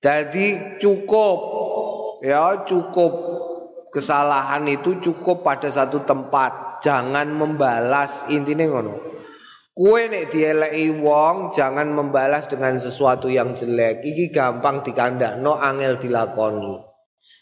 Jadi 0.05 0.77
cukup 0.77 1.66
ya 2.27 2.67
cukup. 2.67 3.47
Kesalahan 3.95 4.67
itu 4.67 4.99
cukup 4.99 5.47
pada 5.47 5.71
satu 5.71 6.03
tempat. 6.03 6.83
Jangan 6.83 7.31
membalas. 7.31 8.27
Intinya 8.29 8.67
ngono. 8.67 8.99
Kue 9.77 10.09
nek 10.09 10.33
dieleki 10.33 10.89
wong 11.05 11.53
jangan 11.53 11.93
membalas 11.95 12.51
dengan 12.51 12.77
sesuatu 12.77 13.31
yang 13.31 13.55
jelek. 13.55 14.03
Iki 14.03 14.35
gampang 14.35 14.83
dikandakno 14.83 15.57
angel 15.57 16.03
dilakoni. 16.03 16.83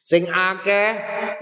Sing 0.04 0.28
akeh 0.28 0.92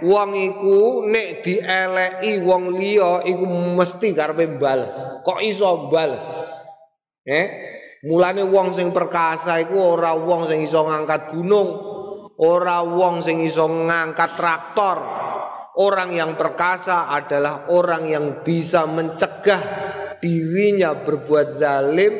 wong 0.07 0.39
iku 0.39 1.03
nek 1.11 1.43
dieleki 1.43 2.47
wong 2.47 2.79
liya 2.79 3.27
iku 3.27 3.43
mesti 3.75 4.15
karepe 4.15 4.55
balas 4.55 4.95
kok 5.27 5.43
iso 5.43 5.91
balas 5.91 6.23
eh? 7.27 7.75
Mulane 8.07 8.47
wong 8.47 8.71
sing 8.71 8.95
perkasa 8.95 9.59
iku 9.63 9.99
ora 9.99 10.15
wong 10.15 10.47
sing 10.47 10.63
iso 10.63 10.87
ngangkat 10.87 11.35
gunung 11.35 11.92
ora 12.41 12.81
wong 12.81 13.21
sing 13.21 13.45
iso 13.45 13.69
ngangkat 13.69 14.31
traktor. 14.39 14.99
Orang 15.73 16.13
yang 16.13 16.37
perkasa 16.37 17.09
adalah 17.09 17.73
orang 17.73 18.05
yang 18.05 18.45
bisa 18.45 18.85
mencegah 18.85 19.61
dirinya 20.21 20.93
berbuat 21.01 21.57
zalim 21.57 22.13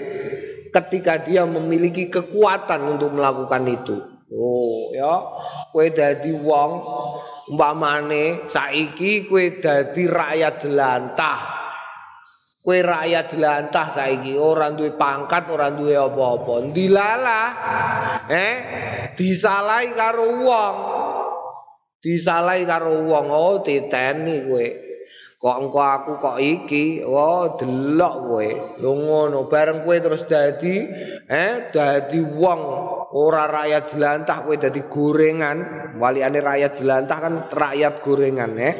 ketika 0.73 1.21
dia 1.21 1.45
memiliki 1.45 2.09
kekuatan 2.09 2.97
untuk 2.97 3.13
melakukan 3.13 3.63
itu. 3.69 3.97
Oh, 4.33 4.89
ya. 4.97 5.21
Kowe 5.69 5.85
dadi 5.93 6.33
wong 6.33 6.73
umpamane 7.53 8.49
saiki 8.49 9.29
kowe 9.29 9.45
dadi 9.61 10.09
rakyat 10.09 10.55
jelantah. 10.65 11.62
Kowe 12.63 12.79
rakyat 12.79 13.27
jelantah 13.27 13.91
saiki 13.91 14.39
ora 14.39 14.71
duwe 14.71 14.95
pangkat, 14.95 15.51
ora 15.51 15.75
duwe 15.75 15.99
apa-apa. 15.99 16.71
Dilalah. 16.71 17.49
Eh, 18.31 18.55
disalahi 19.19 19.91
karo 19.99 20.31
wong. 20.47 20.77
Disalahi 21.99 22.63
karo 22.63 23.03
wong, 23.03 23.35
oh 23.35 23.59
titeni 23.67 24.47
kowe. 24.47 24.67
Kok 25.43 25.57
engko 25.59 25.81
aku 25.83 26.13
kok 26.23 26.39
iki, 26.39 27.03
oh 27.03 27.59
delok 27.59 28.15
kowe. 28.31 28.49
Lho 28.79 28.93
ngono, 28.95 29.51
bareng 29.51 29.83
kowe 29.83 29.99
terus 29.99 30.23
dadi 30.31 30.87
eh 31.27 31.67
dadi 31.67 32.23
wong 32.23 32.61
ora 33.11 33.51
rakyat 33.51 33.91
jelantah 33.91 34.47
kowe 34.47 34.55
dadi 34.55 34.87
gorengan. 34.87 35.59
Waliane 35.99 36.39
rakyat 36.39 36.79
jelantah 36.79 37.19
kan 37.19 37.35
rakyat 37.51 37.99
gorengan 38.07 38.55
eh. 38.55 38.75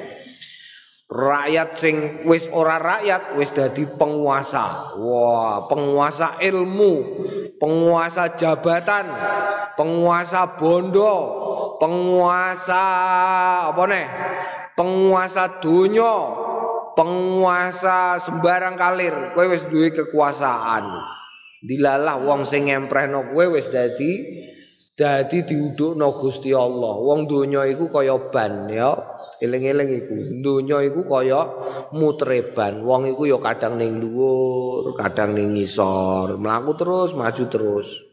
Rakyat 1.13 1.77
sing 1.77 2.25
wis 2.25 2.49
ora 2.49 2.81
rakyat 2.81 3.37
wis 3.37 3.53
dadi 3.53 3.85
penguasa. 3.85 4.97
Wah, 4.97 5.69
penguasa 5.69 6.41
ilmu, 6.41 6.93
penguasa 7.61 8.33
jabatan, 8.33 9.13
penguasa 9.77 10.57
bondo, 10.57 11.13
penguasa 11.77 12.85
apa 13.69 13.83
nih? 13.93 14.09
Penguasa 14.73 15.61
dunia, 15.61 16.17
penguasa 16.97 18.17
sembarang 18.21 18.77
kalir 18.77 19.37
kowe 19.37 19.45
wis 19.49 19.65
duwe 19.69 19.93
kekuasaan 19.93 20.85
dilalah 21.63 22.19
wong 22.21 22.45
sing 22.45 22.69
ngemprehno 22.69 23.33
kowe 23.33 23.47
wis 23.55 23.71
dadi 23.73 24.11
dadi 24.93 25.41
diudukno 25.49 26.21
Gusti 26.21 26.53
Allah 26.53 27.01
wong 27.01 27.25
donya 27.25 27.65
iku 27.65 27.89
kaya 27.89 28.29
ban 28.29 28.69
ya 28.69 28.93
eling-eling 29.41 29.89
iku 30.05 30.17
donya 30.45 30.85
iku 30.85 31.09
kaya 31.09 31.41
mutreban 31.97 32.85
wong 32.85 33.09
iku 33.09 33.25
ya 33.25 33.41
kadang 33.41 33.81
ning 33.81 34.05
dhuwur 34.05 34.93
kadang 35.01 35.33
ning 35.33 35.57
ngisor 35.57 36.37
mlaku 36.37 36.77
terus 36.77 37.17
maju 37.17 37.45
terus 37.49 38.13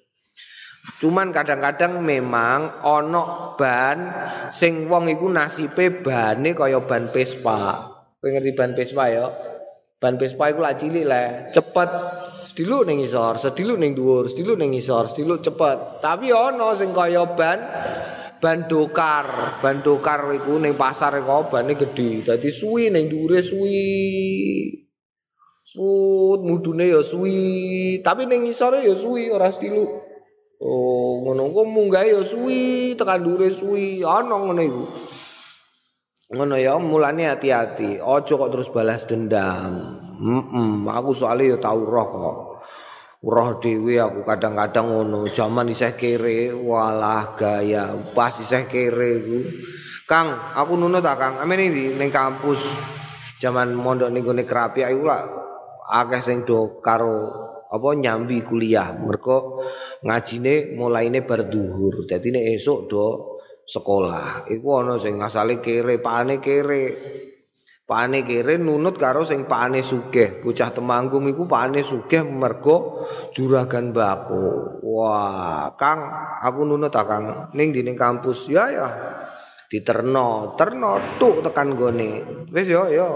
Cuman 0.99 1.29
kadang-kadang 1.29 2.01
memang 2.01 2.81
ana 2.81 3.53
ban 3.55 3.97
sing 4.49 4.89
wong 4.89 5.07
iku 5.07 5.29
nasibe 5.29 6.01
bane 6.01 6.57
kaya 6.57 6.81
ban 6.83 7.07
Vespa. 7.13 7.87
Kowe 8.19 8.27
ngerti 8.27 8.51
ban 8.57 8.75
Vespa 8.75 9.05
ya? 9.07 9.29
Ban 10.01 10.17
Vespa 10.17 10.49
iku 10.51 10.59
lak 10.59 10.81
cilik 10.81 11.07
cepet. 11.53 11.89
Sediluk 12.59 12.91
ning 12.91 12.99
isor, 12.99 13.39
sediluk 13.39 13.79
ning 13.79 13.95
dhuwur, 13.95 14.27
sediluk 14.27 14.59
ning 14.59 14.75
isor, 14.75 15.07
sediluk 15.07 15.39
cepet. 15.39 16.03
Tapi 16.03 16.27
ana 16.35 16.75
sing 16.75 16.91
kaya 16.91 17.23
ban 17.31 17.55
ban 18.43 18.67
dokar. 18.67 19.55
Ban 19.63 19.79
dokar 19.79 20.27
iku 20.35 20.59
ning 20.59 20.75
pasar 20.75 21.15
iku 21.23 21.47
bane 21.47 21.79
gedhe. 21.79 22.19
Dadi 22.19 22.51
suwi 22.51 22.91
ning 22.91 23.07
dhuwure 23.07 23.39
suwi. 23.39 23.79
Sut 25.71 26.43
mudune 26.43 26.91
ya 26.91 26.99
suwi, 26.99 28.03
tapi 28.03 28.27
ning 28.27 28.43
isore 28.43 28.83
ya 28.83 28.91
suwi 28.91 29.31
ora 29.31 29.47
sediluk. 29.47 30.11
Oh, 30.59 31.23
ngono 31.23 31.55
kok 31.55 31.63
munggah 31.63 32.03
ya 32.03 32.19
suwi, 32.27 32.91
tekan 32.99 33.23
dhuwure 33.23 33.55
suwi. 33.55 34.03
Ana 34.03 34.35
ngono 34.35 34.59
iku. 34.59 34.83
ngono 36.29 36.61
ya 36.61 36.77
mulane 36.77 37.25
hati-hati 37.25 37.97
ojo 38.05 38.37
kok 38.37 38.53
terus 38.53 38.69
balas 38.69 39.01
dendam 39.09 39.97
mm 40.21 40.85
aku 40.85 41.09
soalnya 41.17 41.55
ya 41.55 41.57
tau 41.57 41.81
roh 41.81 42.05
kok 42.05 42.48
roh 43.19 43.59
dewi 43.59 43.99
aku 43.99 44.23
kadang-kadang 44.23 44.87
ngono 44.91 45.27
zaman 45.27 45.67
isih 45.71 45.95
kere 45.99 46.55
walah 46.55 47.35
gaya 47.35 47.91
pas 48.15 48.35
isih 48.39 48.63
kere 48.67 49.11
ku 49.23 49.39
Kang 50.09 50.57
aku 50.57 50.73
nunut 50.73 51.05
ta 51.05 51.13
Kang? 51.21 51.37
Amen 51.37 51.69
iki 51.69 51.93
ning 51.93 52.09
kampus. 52.09 52.65
Zaman 53.37 53.77
mondok 53.77 54.09
ning 54.09 54.25
gone 54.25 54.41
kerapi 54.41 54.81
aku 54.81 55.05
lah 55.05 55.21
akeh 55.85 56.17
sing 56.17 56.49
do 56.49 56.81
karo 56.81 57.29
apa 57.69 57.93
nyambi 57.93 58.41
kuliah. 58.41 58.89
Mergo 58.97 59.61
ngajine 60.01 60.73
mulaine 60.73 61.21
bar 61.21 61.45
duhur 61.45 62.09
dadi 62.09 62.33
esuk 62.57 62.89
do 62.89 63.37
sekolah. 63.69 64.49
Iku 64.49 64.81
ana 64.81 64.97
sing 64.97 65.21
asale 65.21 65.61
kere, 65.61 66.01
pane 66.01 66.41
kere. 66.41 66.83
Pane 67.89 68.21
kere 68.21 68.61
nunut 68.61 69.01
karo 69.01 69.25
sing 69.25 69.49
pane 69.49 69.81
sugih. 69.81 70.45
Bocah 70.45 70.69
Temanggung 70.69 71.25
iku 71.25 71.49
pane 71.49 71.81
sugih 71.81 72.21
mergo 72.21 73.09
juragan 73.33 73.89
bako. 73.89 74.77
Wah, 74.85 75.73
Kang, 75.73 76.05
aku 76.37 76.69
nunut 76.69 76.93
ta 76.93 77.09
Kang 77.09 77.49
ning 77.57 77.73
dinding 77.73 77.97
kampus. 77.97 78.45
Ya 78.45 78.69
ya. 78.69 78.87
Diterno, 79.65 80.53
terno 80.53 81.01
tuk 81.17 81.41
tekan 81.41 81.73
gone. 81.73 82.45
Wis 82.53 82.69
yo 82.69 82.85
yo. 82.93 83.09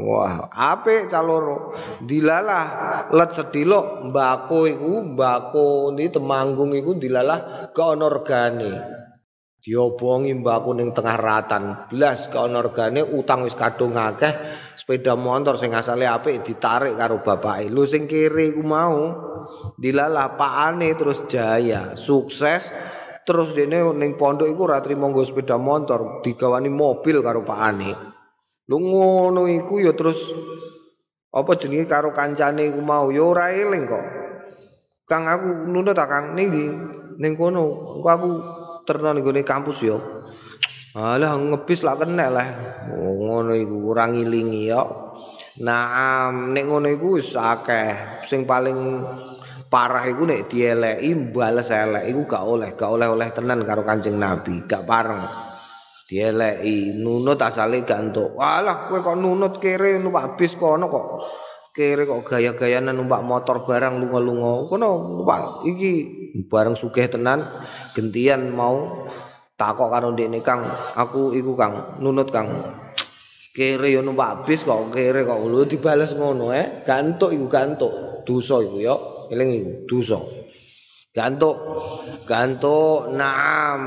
Wah, 0.00 0.48
apik 0.48 1.12
caloro. 1.12 1.76
Dilalah 2.00 2.64
let 3.12 3.36
sedilok 3.36 4.08
mbako 4.08 4.64
iku, 4.64 4.92
mbako 5.12 5.92
ni 5.92 6.08
Temanggung 6.08 6.72
iku 6.72 6.96
dilalah 6.96 7.68
ke 7.68 7.84
ana 7.84 8.08
regane. 8.08 8.72
Diobongi 9.66 10.30
mbakku 10.30 10.78
ning 10.78 10.94
tengah 10.94 11.18
ratan. 11.18 11.90
Blas 11.90 12.30
kaono 12.30 12.62
regane 12.62 13.02
utang 13.02 13.42
wis 13.42 13.58
kadung 13.58 13.98
akeh. 13.98 14.30
Sepeda 14.78 15.18
motor 15.18 15.58
sing 15.58 15.74
asale 15.74 16.06
apik 16.06 16.46
ditarik 16.46 16.94
karo 16.94 17.18
bapake. 17.18 17.66
Lu 17.66 17.82
sing 17.82 18.06
kiri 18.06 18.54
ku 18.54 18.62
mau. 18.62 19.10
Dilalah 19.74 20.38
pakane 20.38 20.94
terus 20.94 21.26
jaya. 21.26 21.98
Sukses. 21.98 22.70
Terus 23.26 23.58
dene 23.58 23.82
ning 23.98 24.14
pondok 24.14 24.46
iku 24.46 24.70
ora 24.70 24.78
trimo 24.78 25.10
sepeda 25.26 25.58
motor. 25.58 26.22
Digawani 26.22 26.70
mobil 26.70 27.18
karo 27.18 27.42
pakane. 27.42 27.90
Lu 28.70 28.78
ngono 28.78 29.50
iku 29.50 29.82
ya 29.82 29.98
terus 29.98 30.30
apa 31.34 31.58
jenenge 31.58 31.90
karo 31.90 32.14
kancane 32.14 32.70
iku 32.70 32.78
mau? 32.86 33.10
Ya 33.10 33.26
ora 33.26 33.50
eling 33.50 33.82
kok. 33.90 34.06
Kang 35.10 35.26
aku 35.26 35.66
nunut 35.66 35.98
tak 35.98 36.06
Kang? 36.06 36.38
Ning 36.38 36.54
ndi? 36.54 36.66
Ning 37.18 37.34
kono. 37.34 37.98
Aku 38.06 38.30
terno 38.86 39.10
ning 39.10 39.42
kampus 39.42 39.82
yo. 39.82 39.98
Alah 40.96 41.36
ngebis 41.36 41.84
lak 41.84 42.06
kena 42.06 42.32
lah. 42.32 42.48
Oh, 42.96 43.20
ngono 43.20 43.52
iku 43.52 43.92
ora 43.92 44.08
ngilingi 44.08 44.72
yo. 44.72 45.12
Naam 45.60 46.56
nek 46.56 46.64
ngono 46.64 46.88
iku 46.88 47.20
wis 47.20 47.36
akeh. 47.36 48.24
Sing 48.24 48.48
paling 48.48 49.04
parah 49.68 50.06
iku 50.08 50.24
nek 50.24 50.48
dieleki 50.48 51.34
bales 51.34 51.68
elek 51.68 52.08
iku 52.08 52.24
gak 52.24 52.44
oleh, 52.48 52.70
gak 52.72 52.88
oleh-oleh 52.88 53.28
tenan 53.34 53.66
karo 53.66 53.84
Kanjeng 53.84 54.16
Nabi, 54.16 54.64
gak 54.64 54.88
pareng. 54.88 55.20
Dieleki 56.06 56.96
nunut 56.96 57.44
asale 57.44 57.84
gak 57.84 58.08
entuk. 58.08 58.32
Walah 58.38 58.88
kowe 58.88 59.02
kok 59.04 59.18
nunut 59.20 59.60
kere 59.60 60.00
numpak 60.00 60.40
bis 60.40 60.56
kono 60.56 60.88
kok. 60.88 61.06
Kere 61.76 62.08
kok 62.08 62.24
gaya-gayanan 62.24 62.96
numpak 62.96 63.20
motor 63.20 63.68
barang 63.68 64.00
lunga-lunga. 64.00 64.64
Kono 64.70 65.20
numpak 65.20 65.68
iki 65.68 65.92
bareng 66.48 66.72
sugih 66.72 67.04
tenan. 67.10 67.44
Gentian 67.96 68.52
mau 68.52 69.08
takok 69.56 69.88
karo 69.88 70.12
ndekne 70.12 70.44
Kang. 70.44 70.68
Aku 71.00 71.32
iku 71.32 71.56
Kang 71.56 71.96
nunut 72.04 72.28
Kang. 72.28 72.76
Kere 73.56 73.88
yo 73.88 74.04
numpak 74.04 74.44
bis 74.44 74.68
kok 74.68 74.92
kere 74.92 75.24
kok. 75.24 75.40
Lu 75.48 75.64
dibales 75.64 76.12
ngono 76.12 76.52
eh. 76.52 76.84
Gantuk 76.84 77.32
iku 77.32 77.48
gantuk. 77.48 78.20
Dosa 78.28 78.60
iku 78.60 78.76
yo. 78.84 78.96
Eling 79.32 79.48
iku 79.56 79.72
dosa. 79.88 80.20
Gantuk 81.16 81.56
gantuk 82.28 83.16
naam. 83.16 83.82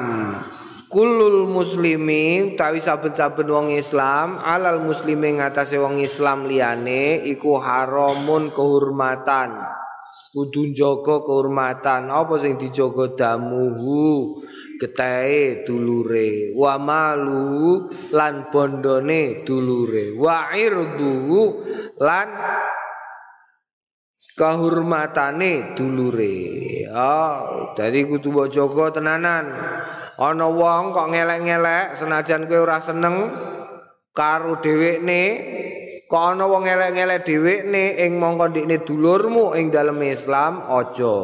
Kulul 0.90 1.46
muslimi 1.46 2.58
tawi 2.58 2.82
saben-saben 2.82 3.46
wong 3.46 3.70
Islam 3.70 4.42
alal 4.42 4.82
muslimi 4.82 5.38
ngatasé 5.38 5.78
wong 5.78 6.02
Islam 6.02 6.50
liyane 6.50 7.22
iku 7.30 7.62
haramun 7.62 8.50
kehormatan 8.50 9.54
kudu 10.34 10.74
njaga 10.74 11.26
kehormatan. 11.26 12.14
Apa 12.14 12.38
sing 12.38 12.58
dijaga? 12.62 13.14
Damuhu 13.18 14.40
getahe 14.80 15.66
dulure. 15.66 16.54
Wa 16.56 16.78
malu 16.78 17.90
lan 18.14 18.50
bondone 18.54 19.44
dulure. 19.44 20.16
Wa 20.16 20.54
irduhu 20.54 21.42
lan 22.00 22.28
kehormatane 24.40 25.76
dulure. 25.76 26.36
Oh 26.96 27.74
dadi 27.76 28.08
kudu 28.08 28.32
mbok 28.32 28.48
jaga 28.50 28.86
tenanan. 29.00 29.46
Ana 30.20 30.52
wong 30.52 30.92
kok 30.92 31.16
ngelek-ngelek 31.16 31.96
senajan 31.96 32.44
kowe 32.44 32.68
ora 32.68 32.84
seneng 32.84 33.32
karo 34.12 34.60
dhewekne 34.60 35.24
Kok 36.10 36.24
ana 36.34 36.50
wong 36.50 36.66
elek-elek 36.66 37.22
dhewekne 37.22 38.02
ing 38.02 38.18
mongko 38.18 38.50
ndikne 38.50 38.82
dulurmu 38.82 39.54
ing 39.54 39.70
dalem 39.70 40.02
Islam 40.02 40.66
aja. 40.66 41.18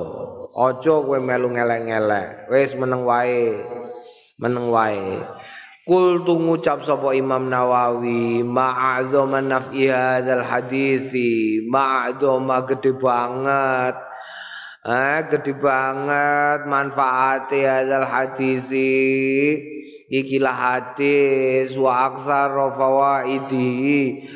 Aja 0.54 0.95
kowe 1.02 1.17
melu 1.17 1.50
ngelek-ngelek. 1.58 2.54
Wis 2.54 2.78
meneng 2.78 3.02
wae. 3.02 3.58
meneng 4.36 4.67
wae 4.67 5.24
Kul 5.86 6.26
tu 6.26 6.34
ngucap 6.41 6.82
sapa 6.82 7.13
Imam 7.13 7.45
Nawawi 7.45 8.41
ma'adzama 8.41 9.38
naf'i 9.38 9.86
hadzal 9.86 10.41
hadisi 10.41 11.62
ma'adzama 11.69 12.65
gede 12.65 12.98
banget 12.98 13.95
eh 14.82 15.19
gede 15.30 15.54
banget 15.62 16.65
manfaatnya 16.65 17.86
hadzal 17.86 18.06
hadisi 18.10 18.91
ikilah 20.10 20.54
hadis 20.54 21.74
wa 21.78 22.13
aktsar 22.13 22.54
fawaidi 22.54 23.74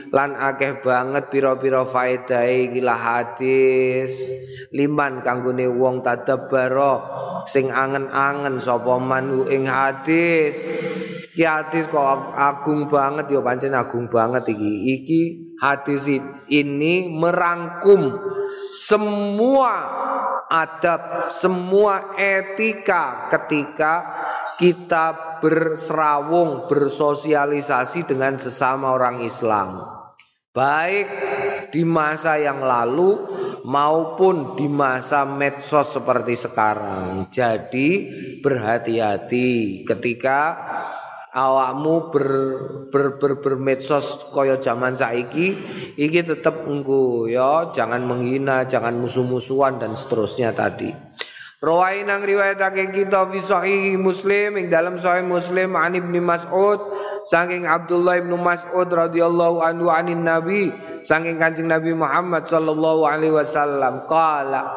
lan 0.09 0.33
akeh 0.33 0.81
banget 0.81 1.29
pira-pira 1.29 1.85
faedahe 1.85 2.69
ikilah 2.71 2.99
hadis. 2.99 4.25
Liman 4.69 5.25
kanggone 5.25 5.65
wong 5.65 6.05
tadabbara 6.05 7.01
sing 7.49 7.73
angen-angen 7.73 8.61
sapa 8.61 9.01
man 9.01 9.49
ing 9.49 9.65
hadis. 9.65 10.61
Ki 11.33 11.45
hadis 11.45 11.89
kok 11.89 12.35
agung 12.37 12.85
banget 12.85 13.31
ya 13.33 13.41
pancen 13.41 13.73
agung 13.73 14.05
banget 14.11 14.49
iki. 14.53 14.73
Iki 15.01 15.21
hadis 15.57 16.05
ini 16.51 17.09
merangkum 17.09 18.13
semua 18.69 19.73
adab 20.49 21.29
semua 21.29 22.17
etika 22.17 23.29
ketika 23.29 23.93
kita 24.57 25.39
berserawung, 25.39 26.67
bersosialisasi 26.67 28.03
dengan 28.09 28.35
sesama 28.35 28.91
orang 28.91 29.23
Islam. 29.23 29.79
Baik 30.49 31.07
di 31.69 31.85
masa 31.85 32.35
yang 32.41 32.59
lalu 32.59 33.15
maupun 33.63 34.57
di 34.57 34.65
masa 34.65 35.23
medsos 35.23 35.93
seperti 35.93 36.33
sekarang. 36.35 37.29
Jadi 37.29 38.09
berhati-hati 38.41 39.85
ketika 39.85 40.39
awakmu 41.29 42.09
ber, 42.09 42.27
ber, 42.89 43.05
ber, 43.21 43.31
bermedsos 43.41 44.33
koyo 44.33 44.57
zaman 44.57 44.97
saiki 44.97 45.53
iki 45.93 46.25
tetap 46.25 46.65
unggu 46.65 47.29
ya 47.29 47.69
jangan 47.69 48.01
menghina 48.01 48.65
jangan 48.65 48.97
musuh-musuhan 48.97 49.77
dan 49.77 49.93
seterusnya 49.93 50.53
tadi. 50.57 50.89
Rawai 51.59 52.07
nang 52.07 52.23
riwayatake 52.23 52.95
kita 52.95 53.27
fi 53.35 53.43
sahih 53.43 53.99
Muslim 53.99 54.55
ing 54.55 54.71
dalam 54.71 54.95
sahih 54.95 55.27
Muslim 55.27 55.75
an 55.75 55.91
Ibnu 55.91 56.23
Mas'ud 56.23 56.79
saking 57.27 57.67
Abdullah 57.67 58.15
Ibnu 58.23 58.39
Mas'ud 58.39 58.87
radhiyallahu 58.87 59.59
anhu 59.59 59.91
anin 59.91 60.23
Nabi 60.23 60.71
saking 61.03 61.35
Kanjeng 61.35 61.67
Nabi 61.67 61.91
Muhammad 61.91 62.47
sallallahu 62.47 63.03
alaihi 63.03 63.35
wasallam 63.35 64.07
qala 64.07 64.71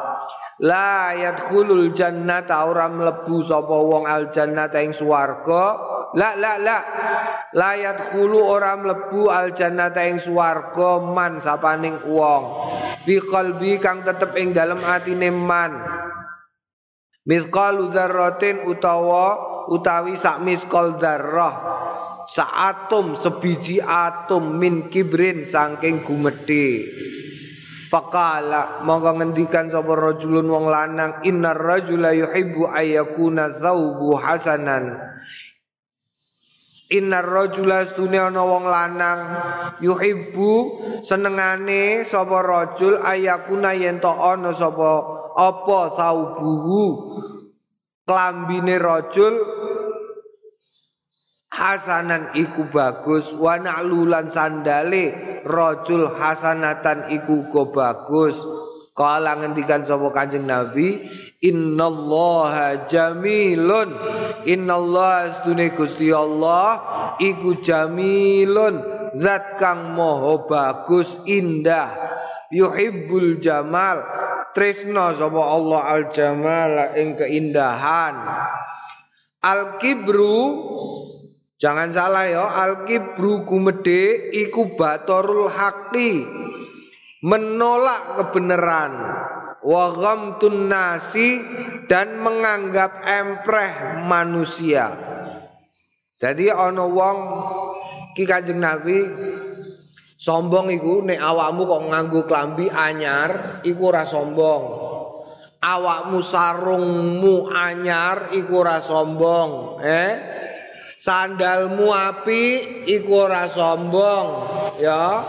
la 0.59 1.15
yadkhulul 1.15 1.95
jannata 1.95 2.67
ora 2.67 2.91
mlebu 2.91 3.39
sapa 3.39 3.79
wong 3.79 4.03
al 4.03 4.27
jannata 4.27 4.83
ing 4.83 4.91
swarga 4.91 5.79
la 6.13 6.37
la 6.37 6.57
la. 6.61 6.77
La 7.53 7.77
yadkhulu 7.77 8.37
ora 8.37 8.73
mlebu 8.73 9.29
al 9.29 9.53
jannata 9.53 10.01
ing 10.05 10.17
swarga 10.17 11.01
man 11.01 11.37
sapaning 11.37 12.01
wong. 12.05 12.43
Fi 13.05 13.21
qalbi 13.21 13.77
kang 13.77 14.01
tetep 14.01 14.33
ing 14.37 14.53
dalem 14.53 14.81
atine 14.81 15.29
man. 15.29 15.77
Mizqalu 17.29 17.93
dzarratin 17.93 18.65
utawa 18.67 19.37
utawi 19.69 20.17
sak 20.17 20.41
miskal 20.41 20.97
dzarrah. 20.97 21.55
Sak 22.25 22.49
atom 22.49 23.13
sebiji 23.13 23.83
atom 23.83 24.57
min 24.57 24.89
kibrin 24.89 25.45
saking 25.45 26.01
gumedhe. 26.01 26.87
Fakala 27.93 28.81
monggo 28.81 29.13
ngendikan 29.21 29.69
sapa 29.69 29.93
rajulun 29.93 30.49
wong 30.49 30.65
lanang 30.65 31.21
innar 31.21 31.53
rajula 31.53 32.09
yuhibbu 32.17 32.65
ayyakuna 32.65 33.61
thawbu 33.61 34.17
hasanan 34.17 35.12
Innar 36.91 37.23
rajula 37.23 37.87
stune 37.87 38.19
ana 38.19 38.43
wong 38.43 38.67
lanang. 38.67 39.21
Yuhibbu 39.79 40.51
senengane 41.05 42.03
sapa 42.03 42.43
rajul 42.43 42.99
ayakuna 42.99 43.71
yen 43.71 44.03
to 44.03 44.11
ana 44.11 44.51
sapa 44.51 44.91
apa 45.31 45.79
saubuhu? 45.95 46.83
Klambine 48.03 48.75
rajul 48.83 49.31
hasanan 51.47 52.35
iku 52.35 52.67
bagus. 52.67 53.31
Wa 53.31 53.55
na'lulan 53.55 54.27
sandale 54.27 55.39
rajul 55.47 56.11
hasanatan 56.11 57.15
iku 57.15 57.47
go 57.47 57.71
bagus 57.71 58.43
kala 58.93 59.41
ngendikan 59.41 59.81
sapa 59.81 60.13
Kanjeng 60.13 60.45
Nabi 60.45 61.01
innallaha 61.41 62.85
jamilun. 62.85 63.89
Innallaha 64.45 65.33
astune 65.33 65.73
Gusti 65.73 66.13
Allah 66.13 66.79
iku 67.17 67.59
jamilun 67.59 68.79
zat 69.17 69.57
kang 69.57 69.97
moho 69.97 70.45
bagus 70.45 71.17
indah. 71.25 71.89
Yuhibbul 72.53 73.41
jamal 73.41 74.05
tresno 74.53 75.09
sapa 75.17 75.41
Allah 75.41 75.81
al 75.89 76.03
jamal 76.13 76.93
ing 76.93 77.17
keindahan. 77.17 78.15
Al 79.43 79.81
kibru 79.81 80.69
jangan 81.57 81.89
salah 81.89 82.29
ya 82.29 82.45
al 82.45 82.85
kibru 82.85 83.43
gumede 83.43 84.31
iku 84.31 84.77
batorul 84.77 85.49
haqi 85.49 86.23
menolak 87.23 88.19
kebenaran 88.19 88.93
wa 89.63 89.85
ghamtun 89.95 90.67
nasi 90.67 91.39
dan 91.87 92.19
menganggap 92.19 92.99
empreh 93.07 94.03
manusia 94.03 94.91
jadi 96.19 96.51
ana 96.51 96.83
wong 96.83 97.17
ki 98.13 98.27
Kanjeng 98.27 98.59
Nabi 98.59 98.99
Sombong 100.23 100.71
iku 100.71 101.03
nek 101.03 101.19
awakmu 101.19 101.67
kok 101.67 101.83
nganggo 101.91 102.21
klambi 102.23 102.71
anyar 102.71 103.59
iku 103.67 103.91
ora 103.91 104.07
sombong. 104.07 104.63
Awakmu 105.59 106.23
sarungmu 106.23 107.51
anyar 107.51 108.31
iku 108.31 108.63
ora 108.63 108.79
sombong, 108.79 109.83
eh? 109.83 110.11
Sandalmu 110.95 111.91
api 111.91 112.43
iku 112.87 113.27
ora 113.27 113.51
sombong, 113.51 114.27
ya. 114.79 115.27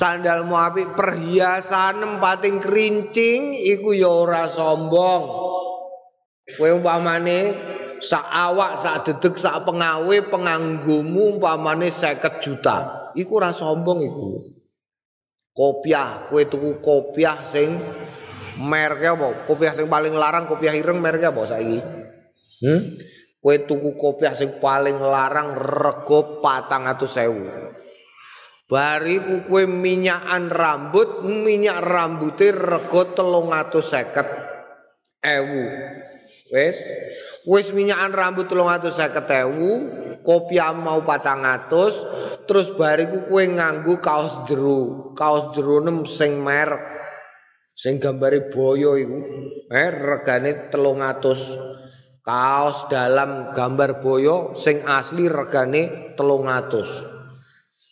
Sandalmu 0.00 0.56
api 0.56 0.96
perhiasan 0.96 2.24
pating 2.24 2.56
kerincing 2.56 3.52
iku 3.52 3.92
ya 3.92 4.08
ora 4.08 4.48
sombong. 4.48 5.22
Kowe 6.56 6.70
umpamane 6.72 7.52
sak 8.00 8.24
awak 8.24 8.80
sak 8.80 9.04
dedek 9.04 9.36
sak 9.36 9.60
pengawe 9.68 10.16
penganggumu 10.32 11.36
umpamane 11.36 11.92
50 11.92 12.16
juta. 12.40 12.76
Iku 13.12 13.44
ora 13.44 13.52
sombong 13.52 14.00
iku. 14.00 14.40
Kopiah 15.52 16.32
kowe 16.32 16.48
tuku 16.48 16.80
kopiah 16.80 17.44
sing 17.44 17.76
merke 18.56 19.04
apa? 19.04 19.44
Kopiah 19.44 19.76
sing 19.76 19.84
paling 19.84 20.16
larang 20.16 20.48
kopiah 20.48 20.80
ireng 20.80 20.96
merke 20.96 21.28
apa 21.28 21.44
saiki? 21.44 21.76
Hmm? 22.64 22.80
Kowe 23.36 23.56
tuku 23.68 24.00
kopiah 24.00 24.32
sing 24.32 24.56
paling 24.64 24.96
larang 24.96 25.52
rego 25.60 26.40
400.000 26.40 27.79
bariku 28.70 29.50
kowe 29.50 29.66
minyakan 29.66 30.46
rambut 30.46 31.26
minyak 31.26 31.82
rambute 31.82 32.54
rego 32.54 33.10
350 33.18 35.26
ewu. 35.26 35.62
Wis? 36.54 36.78
Wis 37.50 37.74
minyakan 37.74 38.14
rambut 38.14 38.46
telung 38.46 38.70
atus 38.70 38.94
seketewu 38.94 39.70
kopi 40.22 40.62
mau 40.78 41.02
patang 41.02 41.42
atus 41.42 41.98
terus 42.46 42.70
bariku 42.78 43.26
kue 43.26 43.50
nganggu 43.50 43.98
kaos 43.98 44.46
jeru 44.46 45.10
kaos 45.18 45.50
jeru 45.50 45.82
nem 45.82 46.06
sing 46.06 46.38
merek 46.38 46.78
sing 47.74 47.98
gambari 47.98 48.54
boyo 48.54 48.94
iku. 48.94 49.18
Eh 49.66 49.90
regane 49.90 50.70
telung 50.70 51.02
atus. 51.02 51.42
Kaos 52.20 52.84
dalam 52.92 53.56
gambar 53.56 54.04
boyo 54.04 54.52
sing 54.54 54.84
asli 54.86 55.26
regane 55.26 56.14
telung 56.14 56.46
atus 56.46 57.19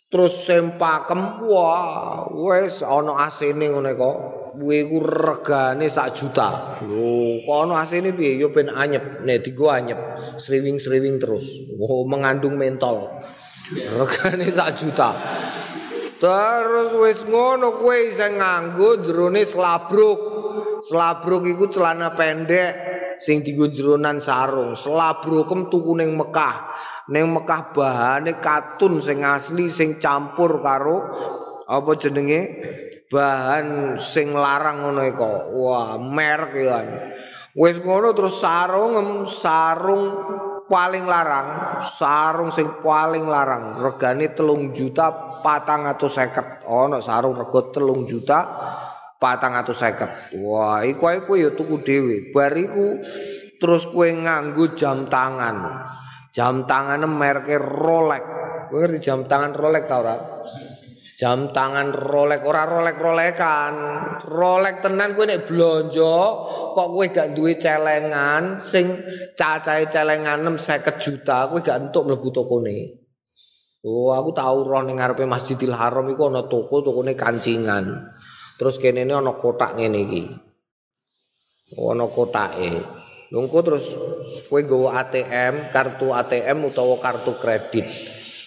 terus 0.09 0.33
sempakem 0.41 1.45
wah 1.45 2.25
wes 2.33 2.81
ono 2.81 3.13
asene 3.13 3.69
ngene 3.69 3.93
kok 3.93 4.17
kuwi 4.59 4.89
ku 4.89 4.99
regane 5.05 5.87
sak 5.87 6.17
juta. 6.17 6.81
Lho, 6.83 7.45
kok 7.47 7.57
ono 7.63 7.79
asine 7.79 8.11
piye? 8.11 8.35
Yo 8.41 8.51
ben 8.51 8.67
anyep. 8.67 9.23
Nek 9.23 9.45
digo 9.45 9.71
anyep, 9.71 9.97
sriwing-sriwing 10.35 11.21
terus. 11.21 11.47
Oh, 11.79 12.03
mengandung 12.03 12.59
mentol. 12.59 13.07
Regane 13.71 14.49
sak 14.51 14.75
juta. 14.75 15.15
Terus 16.19 16.91
wis 16.99 17.19
ngono 17.23 17.79
kowe 17.79 17.99
sing 18.11 18.43
nganggo 18.43 18.99
jerone 18.99 19.47
slabruk. 19.47 20.19
Slabruk 20.83 21.47
iku 21.47 21.71
celana 21.71 22.11
pendek 22.11 22.71
sing 23.23 23.39
dienggo 23.39 23.71
jeronan 23.71 24.19
sarung. 24.19 24.75
Slabrukem 24.75 25.71
tuku 25.71 25.95
ning 25.95 26.19
Mekah. 26.19 26.55
Ning 27.09 27.25
Mekah 27.33 27.73
bahane 27.73 28.37
katun 28.37 29.01
sing 29.01 29.25
asli 29.25 29.65
sing 29.65 29.97
campur 29.97 30.61
karo 30.61 30.97
apa 31.65 31.91
jenenge 31.97 32.41
bahan 33.09 33.97
sing 33.97 34.37
larang 34.37 34.85
ngono 34.85 35.01
iku. 35.09 35.57
Wah, 35.57 35.97
merek 35.97 36.53
ya. 36.53 36.79
Wis 37.57 37.81
ngono 37.81 38.13
terus 38.13 38.37
sarung 38.37 39.25
sarung 39.25 40.03
paling 40.69 41.09
larang, 41.09 41.81
sarung 41.97 42.53
sing 42.53 42.69
paling 42.85 43.25
larang 43.25 43.81
regane 43.81 44.29
telung 44.37 44.69
juta 44.69 45.41
patang 45.41 45.89
atau 45.89 46.05
seket. 46.05 46.61
Ono 46.69 47.01
sarung 47.01 47.33
rego 47.33 47.73
telung 47.73 48.05
juta 48.05 48.45
patang 49.17 49.57
atau 49.57 49.73
seket. 49.73 50.37
Wah, 50.37 50.85
iku 50.85 51.09
ae 51.09 51.25
kowe 51.25 51.41
ya 51.41 51.49
tuku 51.57 51.81
dhewe. 51.81 52.29
Bariku 52.29 53.01
terus 53.57 53.89
kue 53.89 54.13
nganggu 54.13 54.77
jam 54.77 55.09
tangan. 55.09 55.89
Jam 56.29 56.69
tangan 56.69 57.01
merke 57.09 57.57
Rolex. 57.57 58.23
Kowe 58.69 58.77
ngerti 58.85 58.99
jam 59.01 59.25
tangan 59.25 59.57
Rolex 59.57 59.83
tau 59.89 60.05
ora? 60.05 60.15
Jam 61.17 61.51
tangan 61.51 61.91
Rolex 61.91 62.41
ora 62.45 62.63
Rolex-Rolekan. 62.69 63.73
Rolex 64.29 64.75
tenan 64.85 65.17
kowe 65.17 65.25
nek 65.25 65.49
blonjo 65.49 66.15
kok 66.77 66.87
kowe 66.95 67.05
gak 67.09 67.33
duwe 67.33 67.57
celengan 67.57 68.61
sing 68.61 69.01
cacahe 69.33 69.89
celengan 69.89 70.45
50 70.45 71.01
juta, 71.01 71.49
kowe 71.49 71.59
gak 71.59 71.89
entuk 71.89 72.05
mlebu 72.05 72.29
tokone. 72.29 72.77
Oh, 73.79 74.11
aku 74.11 74.35
tahu 74.35 74.67
roh 74.67 74.83
ning 74.83 74.99
ngarepe 74.99 75.23
Masjidil 75.23 75.71
Haram 75.71 76.03
iku 76.11 76.27
ana 76.27 76.45
toko, 76.51 76.83
tokone 76.83 77.15
kancingan. 77.15 78.11
Terus 78.59 78.75
kene 78.75 79.07
ana 79.07 79.39
kotak 79.39 79.79
ngene 79.79 79.99
iki. 80.03 80.23
Oh, 81.79 81.95
ana 81.95 82.11
kotake. 82.11 82.98
Lungku 83.29 83.61
terus 83.61 83.93
kowe 84.49 84.57
nggawa 84.57 85.05
ATM, 85.05 85.69
kartu 85.69 86.09
ATM 86.09 86.65
utawa 86.65 86.97
kartu 86.97 87.37
kredit. 87.37 87.85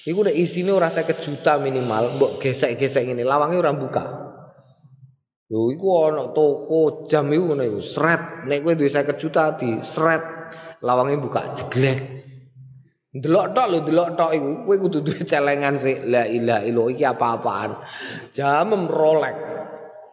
Iku 0.03 0.27
nek 0.27 0.35
isine 0.35 0.75
ora 0.75 0.91
50 0.91 1.23
juta 1.23 1.63
minimal, 1.63 2.19
mbok 2.19 2.43
gesek-gesek 2.43 3.07
ngene, 3.07 3.23
lawange 3.23 3.55
ora 3.63 3.71
buka. 3.71 4.05
Lho 5.47 5.71
iku 5.71 5.87
ana 6.11 6.35
toko 6.35 7.07
jam 7.07 7.31
iku 7.31 7.55
ngono 7.55 7.63
iku, 7.63 7.79
sret. 7.79 8.51
Nek 8.51 8.67
kowe 8.67 8.75
duwe 8.75 8.91
50 8.91 9.23
juta 9.23 9.55
di 9.55 9.71
sret, 9.87 10.25
lawange 10.83 11.15
buka 11.23 11.55
jeglek. 11.55 12.01
Delok 13.13 13.53
tok 13.55 13.67
lho, 13.71 13.79
delok 13.87 14.09
tok 14.19 14.31
iku. 14.35 14.51
Kowe 14.67 14.77
kudu 14.83 14.99
duwe 15.07 15.23
celengan 15.23 15.79
sik. 15.79 16.11
La 16.11 16.27
ilaha 16.27 16.67
illallah 16.67 16.91
iki 16.91 17.05
apa-apaan. 17.07 17.71
Jam 18.35 18.91
Rolex. 18.91 19.37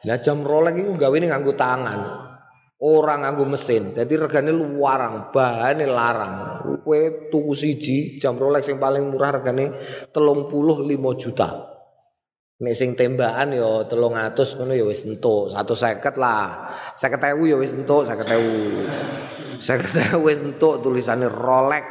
Lah 0.06 0.20
jam 0.22 0.46
Rolex 0.46 0.78
iku 0.78 0.94
gawene 0.94 1.32
nganggo 1.32 1.58
tangan. 1.58 2.29
Orang 2.80 3.28
nganggo 3.28 3.44
mesin. 3.44 3.92
Jadi 3.92 4.14
regane 4.16 4.52
luarang, 4.56 5.32
bahane 5.36 5.84
larang. 5.84 6.34
Kowe 6.80 7.02
tuku 7.28 7.54
siji 7.54 7.98
jam 8.18 8.40
Rolex 8.40 8.72
yang 8.72 8.80
paling 8.80 9.12
murah 9.12 9.36
regane 9.36 9.76
35 10.16 11.22
juta. 11.22 11.50
Nek 12.60 12.76
sing 12.76 12.92
tembakan 12.92 13.56
ya 13.56 13.88
300 13.88 14.36
ngono 14.36 14.76
ya 14.76 14.84
wis 14.84 15.08
entuk, 15.08 15.48
150 15.56 16.20
lah. 16.20 16.68
50.000 17.00 17.40
ya 17.48 17.56
wis 17.56 17.72
entuk, 17.72 18.04
50.000. 18.04 19.64
50.000 19.64 20.20
wis 20.28 20.40
entuk 20.44 20.84
tulisane 20.84 21.32
Rolex 21.32 21.86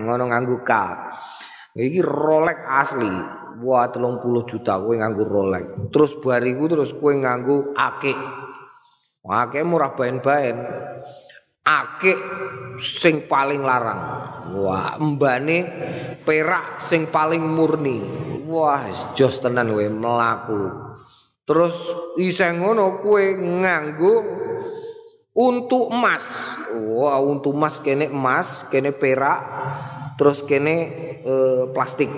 ngono 0.00 0.24
nganggo 0.32 0.64
K. 0.64 0.72
Iki 1.76 2.00
Rolex 2.00 2.56
asli. 2.68 3.12
Wah 3.64 3.86
30 3.92 4.48
juta 4.48 4.80
kowe 4.80 4.96
nganggo 4.96 5.24
Rolex. 5.28 5.92
Terus 5.92 6.16
bariku 6.16 6.72
terus 6.72 6.96
kowe 6.96 7.12
nganggo 7.12 7.76
akik. 7.76 8.43
Akeh 9.24 9.64
murah 9.64 9.96
bain-bain. 9.96 10.52
Akeh 11.64 12.16
sing 12.76 13.24
paling 13.24 13.64
larang. 13.64 14.00
Wah, 14.52 15.00
mbane 15.00 15.64
perak 16.28 16.76
sing 16.76 17.08
paling 17.08 17.40
murni. 17.40 18.04
Wah, 18.44 18.84
jos 19.16 19.40
tenan 19.40 19.72
kowe 19.72 19.88
mlaku. 19.88 20.62
Terus 21.48 21.76
isih 22.20 22.60
ngono 22.60 23.00
kowe 23.00 23.24
nganggo 23.40 24.14
untuk 25.32 25.88
emas. 25.88 26.56
Wah, 26.76 27.16
untuk 27.24 27.56
emas 27.56 27.80
kene 27.80 28.12
emas, 28.12 28.68
kene 28.68 28.92
perak, 28.92 29.40
terus 30.20 30.44
kene 30.44 30.76
eh, 31.24 31.64
plastik. 31.72 32.12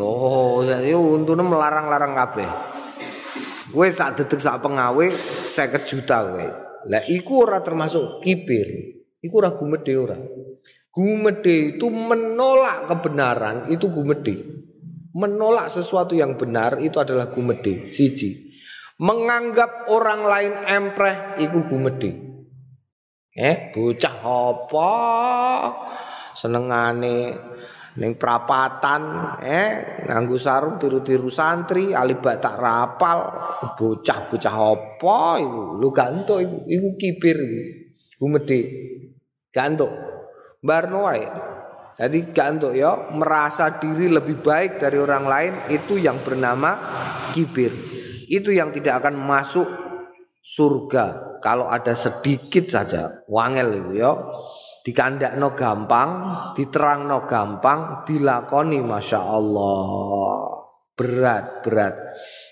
Oh, 0.00 0.64
jadi 0.64 0.96
untune 0.96 1.44
melarang-larang 1.44 2.16
kabeh. 2.16 2.50
Kowe 3.70 3.86
sak 3.86 4.18
detik 4.18 4.42
sak 4.42 4.58
pengawe 4.66 5.06
50 5.46 5.86
juta 5.86 6.26
kowe. 6.26 6.46
Lah 6.90 7.02
iku 7.06 7.46
ora 7.46 7.62
termasuk 7.62 8.18
kibir. 8.18 8.66
Iku 9.22 9.34
ora 9.38 9.54
gumedhe 9.54 9.94
ora. 9.94 10.18
Gumedhe 10.90 11.78
itu 11.78 11.86
menolak 11.86 12.90
kebenaran 12.90 13.70
itu 13.70 13.86
gumedhe. 13.86 14.36
Menolak 15.14 15.70
sesuatu 15.70 16.18
yang 16.18 16.34
benar 16.34 16.82
itu 16.82 16.98
adalah 16.98 17.30
gumedhe. 17.30 17.94
Siji. 17.94 18.50
Menganggap 18.98 19.86
orang 19.88 20.26
lain 20.26 20.54
empreh 20.66 21.38
iku 21.38 21.62
gumedhe. 21.70 22.10
Eh, 23.30 23.70
bocah 23.70 24.16
apa? 24.26 24.92
Senengane 26.34 27.38
ning 27.98 28.14
prapatan 28.14 29.02
eh 29.42 30.04
nganggo 30.06 30.38
sarung 30.38 30.78
tiru-tiru 30.78 31.26
santri 31.26 31.90
alibat 31.90 32.38
tak 32.38 32.60
rapal 32.62 33.18
bocah-bocah 33.74 34.54
apa 34.54 35.18
iku? 35.42 35.62
Lu 35.74 35.90
iku 36.70 36.88
kibir 36.94 37.38
iku. 37.40 37.60
Gumedhe 38.20 38.60
gantuk. 39.50 39.90
Barno 40.62 41.10
wae. 41.10 41.26
Jadi 41.98 42.32
gantuk 42.32 42.72
ya 42.78 43.10
merasa 43.12 43.76
diri 43.76 44.08
lebih 44.08 44.40
baik 44.40 44.80
dari 44.80 44.96
orang 44.96 45.24
lain 45.26 45.54
itu 45.68 46.00
yang 46.00 46.22
bernama 46.22 46.78
kibir 47.34 47.72
itu 48.30 48.54
yang 48.54 48.70
tidak 48.70 49.02
akan 49.04 49.18
masuk 49.18 49.66
surga. 50.38 51.36
Kalau 51.42 51.66
ada 51.66 51.92
sedikit 51.98 52.64
saja 52.70 53.26
wangel 53.26 53.82
itu 53.82 53.92
ya 54.00 54.12
dikandakno 54.86 55.52
gampang, 55.56 56.10
diterangno 56.56 57.28
gampang, 57.28 58.04
dilakoni 58.08 58.80
masya 58.80 59.20
Allah 59.20 60.50
berat 61.00 61.64
berat. 61.64 61.96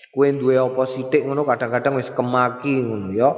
Kue 0.09 0.33
duwe 0.33 0.57
apa 0.57 0.89
sithik 0.89 1.21
ngono 1.21 1.45
kadang-kadang 1.45 2.01
wis 2.01 2.09
kemaki 2.09 2.81
ngono 2.81 3.13
ya. 3.13 3.29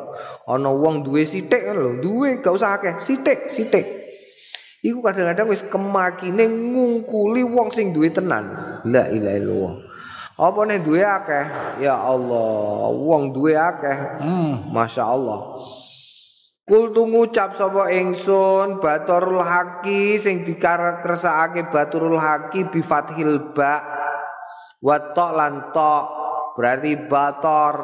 Ana 0.48 0.72
wong 0.72 1.04
duwe 1.04 1.28
sithik 1.28 1.68
lho, 1.76 2.00
duwe 2.00 2.40
gak 2.40 2.56
usah 2.56 2.80
akeh, 2.80 2.96
sithik 2.96 3.52
sithik. 3.52 3.84
Iku 4.80 5.04
kadang-kadang 5.04 5.52
wis 5.52 5.68
kemakine 5.68 6.48
ngungkuli 6.48 7.44
wong 7.44 7.76
sing 7.76 7.92
duwe 7.92 8.08
tenan. 8.08 8.56
La 8.88 9.04
ilaha 9.12 9.36
illallah. 9.36 9.74
Apa 10.42 10.60
nek 10.64 10.80
duwe 10.82 11.04
akeh? 11.04 11.46
Ya 11.84 12.00
Allah, 12.00 12.88
wong 12.90 13.36
duwe 13.36 13.54
akeh. 13.54 14.24
Hmm, 14.24 14.72
masya 14.72 15.12
Allah. 15.12 15.60
Kultu 16.72 17.04
ngucap 17.04 17.52
sapa 17.52 17.92
ingsun 17.92 18.80
Baturul 18.80 19.44
Haqi 19.44 20.16
sing 20.16 20.48
dikarekersakake 20.48 21.68
Baturul 21.68 22.16
Haqi 22.16 22.64
bi 22.72 22.80
fathil 22.80 23.52
ba 23.52 23.84
wa 24.80 24.96
lan 25.36 25.68
berarti 26.56 27.12
bator 27.12 27.76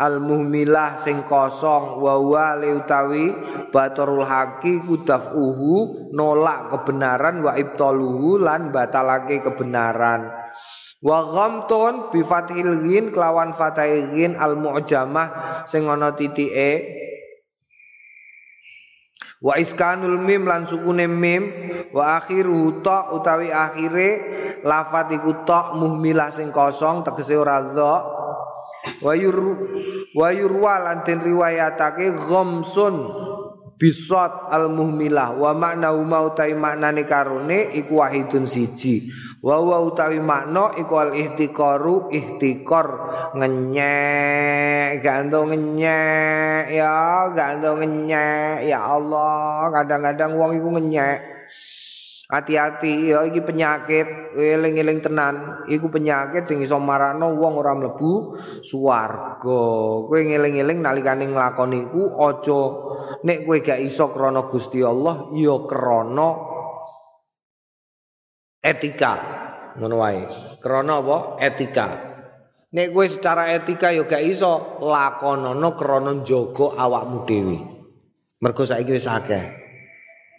al 0.00 0.24
muhmilah 0.24 0.96
sing 0.96 1.28
kosong 1.28 2.00
wa 2.00 2.16
wa 2.16 2.56
utawi 2.56 3.28
baturul 3.68 4.24
haqi 4.24 4.80
kudafuhu 4.88 6.08
nolak 6.16 6.72
kebenaran 6.72 7.44
wa 7.44 7.52
ibtaluhu 7.60 8.40
lan 8.40 8.72
batalake 8.72 9.44
kebenaran. 9.44 10.32
Wa 11.04 11.28
ghamtun 11.28 12.08
bi 12.08 12.24
fathil 12.24 12.82
kelawan 13.12 13.52
fathil 13.52 14.32
al 14.32 14.56
mu'jamah 14.56 15.28
sing 15.68 15.86
ana 15.86 16.16
titike 16.16 16.98
wa 19.42 19.54
iskanul 19.58 20.18
mim 20.18 20.46
lan 20.46 20.66
sukune 20.66 21.06
mim. 21.06 21.70
Wa 21.94 22.20
akhiru 22.20 22.82
ta 22.84 23.14
utawi 23.14 23.48
akhire 23.48 24.08
lafat 24.62 25.14
iku 25.14 25.46
ta 25.46 25.72
muhmilah 25.78 26.28
sing 26.34 26.50
kosong 26.50 27.06
tegese 27.06 27.38
ora 27.38 27.62
dha 27.62 27.94
wa 29.02 29.12
yur 29.14 29.38
wa 30.14 30.28
yurwa 30.30 30.74
lan 30.82 31.02
riwayatake 31.06 32.14
ghamsun 32.28 32.94
bisot 33.78 34.50
al 34.50 34.74
muhmilah 34.74 35.38
wa 35.38 35.54
makna 35.54 35.94
uma 35.94 36.26
utawi 36.26 36.58
maknane 36.58 37.06
karone 37.06 37.70
iku 37.78 38.02
wahidun 38.02 38.50
siji. 38.50 39.06
Wa 39.38 39.62
wa 39.62 39.78
utawi 39.86 40.18
makna 40.18 40.74
iku 40.74 40.98
al 40.98 41.14
ihtiqaru 41.14 42.10
ihtiqor 42.10 42.86
ngenyek 43.38 44.98
ganto 44.98 45.46
ngenyek 45.46 46.74
ya 46.74 47.30
ganto 47.30 47.78
ngenyek. 47.78 48.66
Ya 48.66 48.82
Allah 48.82 49.70
kadang-kadang 49.70 50.34
wong 50.34 50.58
iku 50.58 50.68
ngenyek 50.74 51.37
hati-hati 52.28 53.08
ya 53.08 53.24
iki 53.24 53.40
penyakit 53.40 54.36
eling-eling 54.36 55.00
tenan. 55.00 55.64
Iku 55.64 55.88
penyakit 55.88 56.44
sing 56.44 56.60
iso 56.60 56.76
marakno 56.76 57.32
wong 57.34 57.56
ora 57.56 57.72
mlebu 57.72 58.36
swarga. 58.60 59.62
Kowe 60.04 60.20
ngeling-eling 60.20 60.84
nalikane 60.84 61.32
nglakoni 61.32 61.88
iku 61.88 62.02
aja 62.20 62.60
nek 63.24 63.48
kowe 63.48 63.56
gak 63.64 63.80
iso 63.80 64.12
krana 64.12 64.44
Gusti 64.46 64.84
Allah 64.84 65.32
ya 65.32 65.56
krana 65.64 66.28
etika. 68.60 69.12
Ngono 69.80 69.96
wae. 69.96 70.22
Krana 70.60 71.00
apa? 71.00 71.16
Etika. 71.40 71.86
Nek 72.68 72.92
kowe 72.92 73.08
secara 73.08 73.56
etika 73.56 73.88
ya 73.88 74.04
gak 74.04 74.20
iso 74.20 74.76
lakonono 74.84 75.72
krana 75.80 76.12
njaga 76.12 76.76
awakmu 76.76 77.24
dhewe. 77.24 77.58
Mergo 78.38 78.62
saiki 78.62 78.94
wis 78.94 79.08
akeh 79.08 79.67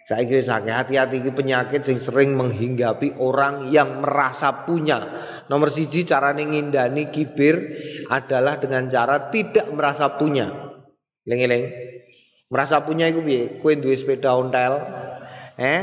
Saya 0.00 0.24
kira 0.26 0.42
sakit 0.42 0.72
hati-hati 0.74 1.20
ini 1.22 1.30
penyakit 1.30 1.84
yang 1.86 2.00
sering 2.00 2.34
menghinggapi 2.34 3.20
orang 3.20 3.68
yang 3.70 4.00
merasa 4.00 4.64
punya. 4.64 5.06
Nomor 5.46 5.68
siji 5.68 6.08
cara 6.08 6.32
ngindani 6.34 7.12
kibir 7.12 7.78
adalah 8.08 8.58
dengan 8.58 8.88
cara 8.88 9.30
tidak 9.30 9.70
merasa 9.70 10.10
punya. 10.16 10.50
Leng-leng. 11.28 11.70
Merasa 12.50 12.82
punya 12.82 13.06
itu 13.06 13.22
piye? 13.22 13.62
Kowe 13.62 13.78
duwe 13.78 13.94
sepeda 13.94 14.34
ontel. 14.34 14.82
Eh? 15.54 15.80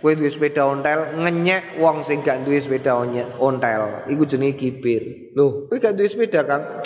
Kowe 0.00 0.16
duwe 0.16 0.32
sepeda 0.32 0.64
ontel 0.64 1.20
ngenyek 1.20 1.76
wong 1.76 2.00
sing 2.00 2.24
gak 2.24 2.48
duwe 2.48 2.56
sepeda 2.56 2.96
ontel. 3.36 4.08
Iku 4.08 4.24
jenenge 4.24 4.56
kibir. 4.56 5.34
Loh, 5.36 5.68
kowe 5.68 5.76
gak 5.76 5.92
duwe 5.98 6.08
sepeda, 6.08 6.48
Kang? 6.48 6.80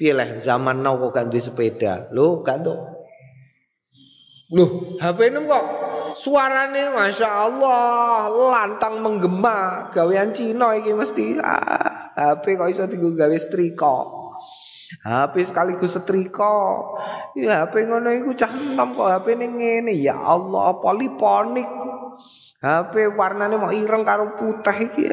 Piye 0.00 0.14
zaman 0.40 0.80
now 0.80 0.96
kok 0.96 1.10
gak 1.12 1.26
duwe 1.28 1.42
sepeda? 1.44 2.08
Loh, 2.16 2.40
gak 2.40 2.64
tuh. 2.64 2.97
Loh, 4.48 4.96
HP 4.96 5.28
ini 5.28 5.44
kok? 5.44 5.64
Suarane 6.16 6.88
Masya 6.88 7.28
Allah 7.28 8.32
lantang 8.32 9.04
menggema. 9.04 9.92
Gawean 9.92 10.32
Cina 10.32 10.72
iki 10.72 10.96
mesti. 10.96 11.36
Ah, 11.36 12.16
HP 12.16 12.56
kok 12.56 12.72
iso 12.72 12.88
tinggal 12.88 13.12
gawe 13.12 13.36
setrika? 13.36 14.08
HP 15.04 15.52
sekaligus 15.52 16.00
setrika. 16.00 16.80
Ya 17.36 17.60
HP 17.60 17.92
ngono 17.92 18.08
iku 18.08 18.32
cah 18.32 18.48
enom 18.48 18.96
kok 18.96 19.12
HP 19.12 19.36
ini 19.36 19.46
ngene. 19.52 19.92
Ya 20.00 20.16
Allah 20.16 20.80
poliponik. 20.80 21.68
HP 22.64 23.12
warnane 23.20 23.60
mau 23.60 23.68
ireng 23.68 24.00
karo 24.00 24.32
putih 24.32 24.76
iki 24.88 25.04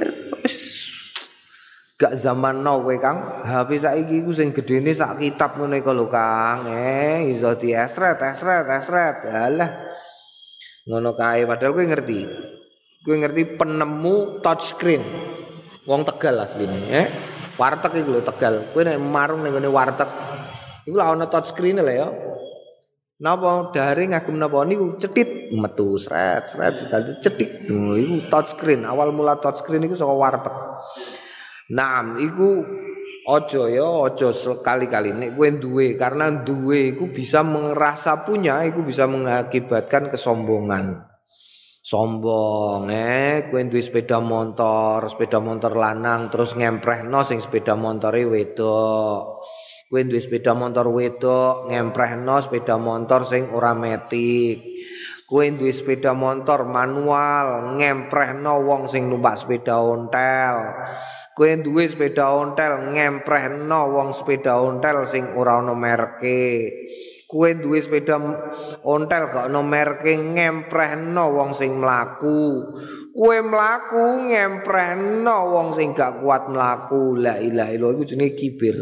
gak 1.96 2.14
zaman 2.20 2.60
now 2.60 2.84
Kang. 3.00 3.44
HP 3.44 3.70
saiki 3.80 4.16
iku 4.24 4.32
sing 4.36 4.52
gedene 4.52 4.92
sak 4.92 5.24
kitab 5.24 5.56
ngene 5.56 5.80
iku 5.80 5.96
lho 5.96 6.12
Kang. 6.12 6.68
Eh 6.68 7.32
iso 7.32 7.56
diesret, 7.56 8.20
esret, 8.20 8.68
esret. 8.68 9.18
Alah. 9.32 9.70
Ngono 10.86 11.16
kae 11.16 11.48
padahal 11.48 11.72
kowe 11.72 11.86
ngerti. 11.88 12.20
Kowe 13.08 13.16
ngerti 13.16 13.56
penemu 13.56 14.44
touchscreen. 14.44 15.04
Wong 15.86 16.02
Tegal 16.02 16.42
asline, 16.42 16.90
eh. 16.90 17.08
Warteg 17.56 18.04
iku 18.04 18.20
lho 18.20 18.22
Tegal. 18.28 18.76
Kowe 18.76 18.84
nek 18.84 19.00
marung 19.00 19.42
ning 19.42 19.56
ngene 19.56 19.72
warteg 19.72 20.10
iku 20.84 20.96
lak 21.00 21.10
ana 21.16 21.26
touchscreen 21.32 21.80
lho 21.80 21.94
ya. 21.96 22.08
Napa 23.16 23.72
dari 23.72 24.12
ngagem 24.12 24.36
napa 24.36 24.68
niku 24.68 25.00
cetit 25.00 25.56
metu 25.56 25.96
sret 25.96 26.52
sret 26.52 26.92
dadi 26.92 27.16
cetik. 27.24 27.72
Iku 27.72 28.28
touchscreen. 28.28 28.84
Awal 28.84 29.16
mula 29.16 29.40
touchscreen 29.40 29.88
iku 29.88 29.96
saka 29.96 30.12
warteg. 30.12 30.56
Naam 31.66 32.22
iku 32.22 32.62
ojo 33.26 33.66
ya 33.66 33.82
ojo 33.82 34.30
sekali-kali 34.30 35.18
nek 35.18 35.34
kowe 35.34 35.50
duwe 35.50 35.98
karena 35.98 36.30
duwe 36.30 36.94
iku 36.94 37.10
bisa 37.10 37.42
merasa 37.42 38.22
punya 38.22 38.62
iku 38.70 38.86
bisa 38.86 39.10
mengakibatkan 39.10 40.14
kesombongan. 40.14 41.02
Sombong 41.82 42.86
eh 42.94 43.50
kowe 43.50 43.62
duwe 43.66 43.82
sepeda 43.82 44.22
motor, 44.22 45.10
sepeda 45.10 45.42
motor 45.42 45.74
lanang 45.74 46.30
terus 46.30 46.54
ngemprehno 46.54 47.26
sing 47.26 47.42
sepeda 47.42 47.74
motore 47.74 48.30
wedok. 48.30 49.42
Kowe 49.90 50.02
duwe 50.06 50.22
sepeda 50.22 50.54
motor 50.54 50.86
wedok 50.94 51.74
ngemprehno 51.74 52.46
sepeda 52.46 52.78
motor 52.78 53.26
sing 53.26 53.50
ora 53.50 53.74
metik. 53.74 54.62
Kowe 55.26 55.50
duwe 55.50 55.74
sepeda 55.74 56.14
motor 56.14 56.70
manual 56.70 57.74
ngemprehno 57.82 58.62
wong 58.62 58.86
sing 58.86 59.10
numpak 59.10 59.34
sepeda 59.34 59.82
ontel. 59.82 60.58
Kowe 61.36 61.52
duwe 61.60 61.84
sepeda 61.84 62.32
ontel 62.32 62.96
ngemprehno 62.96 63.92
wong 63.92 64.16
sepeda 64.16 64.56
ontel 64.56 65.04
sing 65.04 65.36
ora 65.36 65.60
ana 65.60 65.76
merke. 65.76 66.72
Kowe 67.28 67.52
duwe 67.60 67.84
sepeda 67.84 68.16
ontel 68.88 69.36
gak 69.36 69.52
ana 69.52 69.60
merke 69.60 70.16
ngemprehno 70.16 71.36
wong 71.36 71.52
sing 71.52 71.76
mlaku. 71.76 72.72
Kowe 73.12 73.38
mlaku 73.44 74.32
ngemprehno 74.32 75.38
wong 75.52 75.76
sing 75.76 75.92
gak 75.92 76.24
kuat 76.24 76.48
mlaku. 76.48 77.20
La 77.20 77.36
ilaha 77.36 77.76
illallah 77.76 78.00
iku 78.00 78.16
jenenge 78.16 78.40
kibir. 78.40 78.80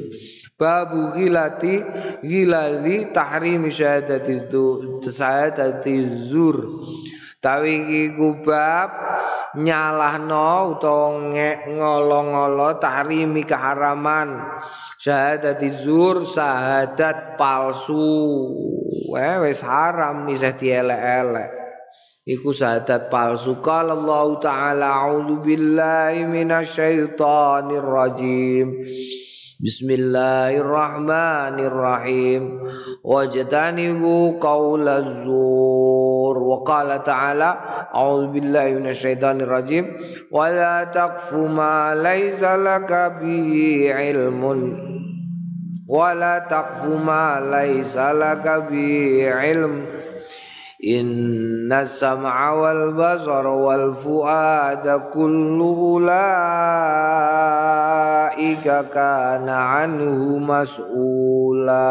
Babu 0.53 1.17
gilati 1.17 1.81
gilali 2.21 3.09
tahrimi 3.09 3.73
syahadati 3.73 5.97
zur. 6.29 6.57
Tawi 7.43 8.07
iku 8.07 8.39
bab 8.39 8.87
nyalahno 9.59 10.79
utawa 10.79 11.27
ngolo-ngolo 11.67 12.79
tahrimi 12.79 13.43
keharaman. 13.43 14.39
Syahadati 14.95 15.67
zur 15.67 16.23
syahadat 16.23 17.35
palsu. 17.35 17.99
Eh 19.11 19.43
wis 19.43 19.59
haram 19.59 20.23
isih 20.31 20.55
dielek-elek. 20.55 21.51
Iku 22.23 22.55
syahadat 22.55 23.11
palsu. 23.11 23.59
Qala 23.59 23.91
Allah 23.91 24.27
taala 24.39 24.87
a'udzu 25.03 25.43
billahi 25.43 26.23
minasyaitonir 26.23 27.83
rajim 27.83 28.87
بسم 29.61 29.89
الله 29.89 30.57
الرحمن 30.57 31.59
الرحيم. 31.59 32.59
واجتنبوا 33.03 34.39
قول 34.41 34.87
الزور. 34.87 36.37
وقال 36.37 37.03
تعالى 37.03 37.55
أعوذ 37.95 38.27
بالله 38.27 38.65
من 38.65 38.87
الشيطان 38.87 39.41
الرجيم 39.41 39.97
ولا 40.31 40.83
تقف 40.83 41.33
ما 41.33 41.95
ليس 41.95 42.43
لك 42.43 43.11
به 43.21 43.51
علم. 43.93 44.43
ولا 45.89 46.39
تقف 46.39 47.05
ما 47.05 47.37
ليس 47.61 47.97
لك 47.97 48.63
به 48.71 49.29
علم. 49.31 49.85
Inna 50.83 51.87
sam'a 51.87 52.59
wal 52.59 52.91
basar 52.91 53.47
wal 53.47 53.95
fu'ada 53.95 55.15
kullu 55.15 55.95
ulaika 55.95 56.43
kana 58.91 59.79
anhu 59.87 60.43
mas'ula 60.43 61.87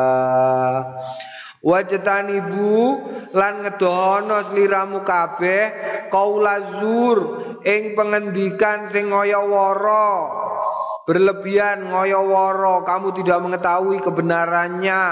Wajtanibu 1.64 3.00
lan 3.32 3.64
ngedono 3.64 4.44
sliramu 4.44 5.00
kabeh 5.08 5.72
kaula 6.12 6.60
zur 6.60 7.18
ing 7.64 7.96
pengendikan 7.96 8.92
sing 8.92 9.08
ngaya 9.08 9.40
wara 9.40 10.51
berlebihan 11.02 11.90
ngoyo 11.90 12.22
kamu 12.86 13.08
tidak 13.18 13.38
mengetahui 13.42 13.98
kebenarannya. 13.98 15.02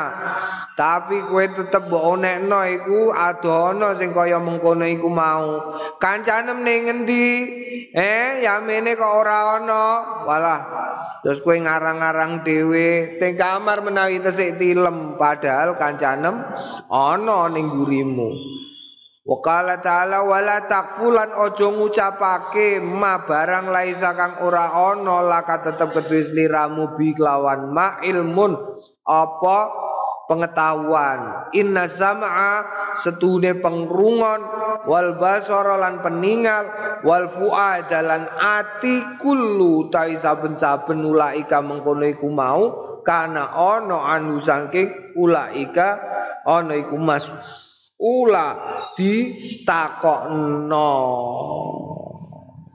Tapi 0.79 1.29
kue 1.29 1.45
tetep 1.53 1.93
mbok 1.93 2.17
onekno 2.17 2.61
iku 2.65 3.13
adono 3.13 3.93
sing 3.93 4.17
kaya 4.17 4.41
mengkono 4.41 4.87
iku 4.89 5.13
mau. 5.13 5.77
Kancanem 6.01 6.65
ning 6.65 6.89
ngendi? 6.89 7.29
Eh 7.91 8.47
yamene 8.47 8.95
kok 8.95 9.13
ora 9.13 9.59
ana 9.59 9.85
walah 10.25 10.61
terus 11.21 11.43
kue 11.45 11.61
ngarang-ngarang 11.61 12.47
dhewe. 12.47 13.21
Teng 13.21 13.37
kamar 13.37 13.85
menawi 13.85 14.23
tesik 14.23 14.57
tilem 14.57 15.21
padahal 15.21 15.77
kancanem 15.77 16.49
ana 16.89 17.51
ning 17.53 17.69
gurimu 17.69 18.41
Wakala 19.21 19.85
ta'ala 19.85 20.25
wala 20.25 20.65
takfulan 20.65 21.37
ojo 21.37 21.77
ngucapake 21.77 22.81
ma 22.81 23.21
barang 23.21 23.69
laisa 23.69 24.17
kang 24.17 24.41
ora 24.41 24.73
ono 24.73 25.21
laka 25.21 25.61
tetep 25.61 25.93
ketuis 25.93 26.33
liramu 26.33 26.97
bi 26.97 27.13
kelawan 27.13 27.69
ma 27.69 28.01
ilmun 28.01 28.57
apa? 29.05 29.59
Pengetahuan. 30.31 31.51
Inna 31.59 31.91
sam'a 31.91 32.63
setune 32.95 33.59
pengrungon 33.59 34.41
wal 34.87 35.19
basara 35.19 35.75
lan 35.75 35.99
peningal 36.07 36.71
wal 37.03 37.27
fuada 37.27 37.99
lan 37.99 38.31
ati 38.39 39.19
kullu 39.19 39.91
tai 39.91 40.15
saben-saben 40.15 41.03
ulaika 41.03 41.59
mengkono 41.59 42.07
iku 42.07 42.31
mau 42.31 42.63
kana 43.03 43.59
ono 43.59 44.07
anu 44.07 44.39
saking 44.39 45.19
ulaika 45.19 45.99
ono 46.47 46.79
iku 46.79 46.95
mas 46.95 47.27
ula 48.01 48.57
ditakokno. 48.97 50.93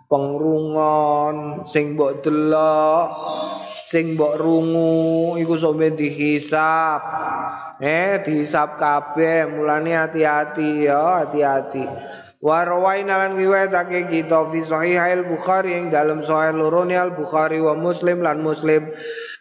Pengrungon 0.05 1.65
sing 1.65 1.97
mbok 1.97 2.21
delok 2.21 3.09
sing 3.89 4.13
mbok 4.13 4.37
rungu 4.37 5.33
iku 5.41 5.57
sampe 5.57 5.97
dihisap. 5.97 7.01
Eh 7.81 8.21
dihisap 8.21 8.77
kabeh 8.77 9.49
mulane 9.49 9.97
hati-hati 9.97 10.85
ya 10.85 11.25
hati-hati. 11.25 11.83
Wa 12.45 12.61
rawaina 12.61 13.17
lan 13.17 13.33
riwayatake 13.41 14.05
kita 14.05 14.45
fi 14.53 14.61
sahih 14.61 15.25
bukhari 15.25 15.81
yang 15.81 15.89
dalam 15.89 16.21
sahih 16.21 16.53
loro 16.53 16.85
al 16.85 17.17
bukhari 17.17 17.57
wa 17.57 17.73
muslim 17.73 18.21
lan 18.21 18.45
muslim. 18.45 18.85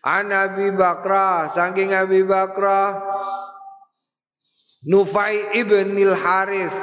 An 0.01 0.33
abi 0.33 0.73
bakrah 0.73 1.53
saking 1.53 1.93
abi 1.93 2.25
bakrah 2.25 2.97
Nufai 4.85 5.57
ibn 5.57 5.97
al 5.97 6.13
Haris 6.17 6.77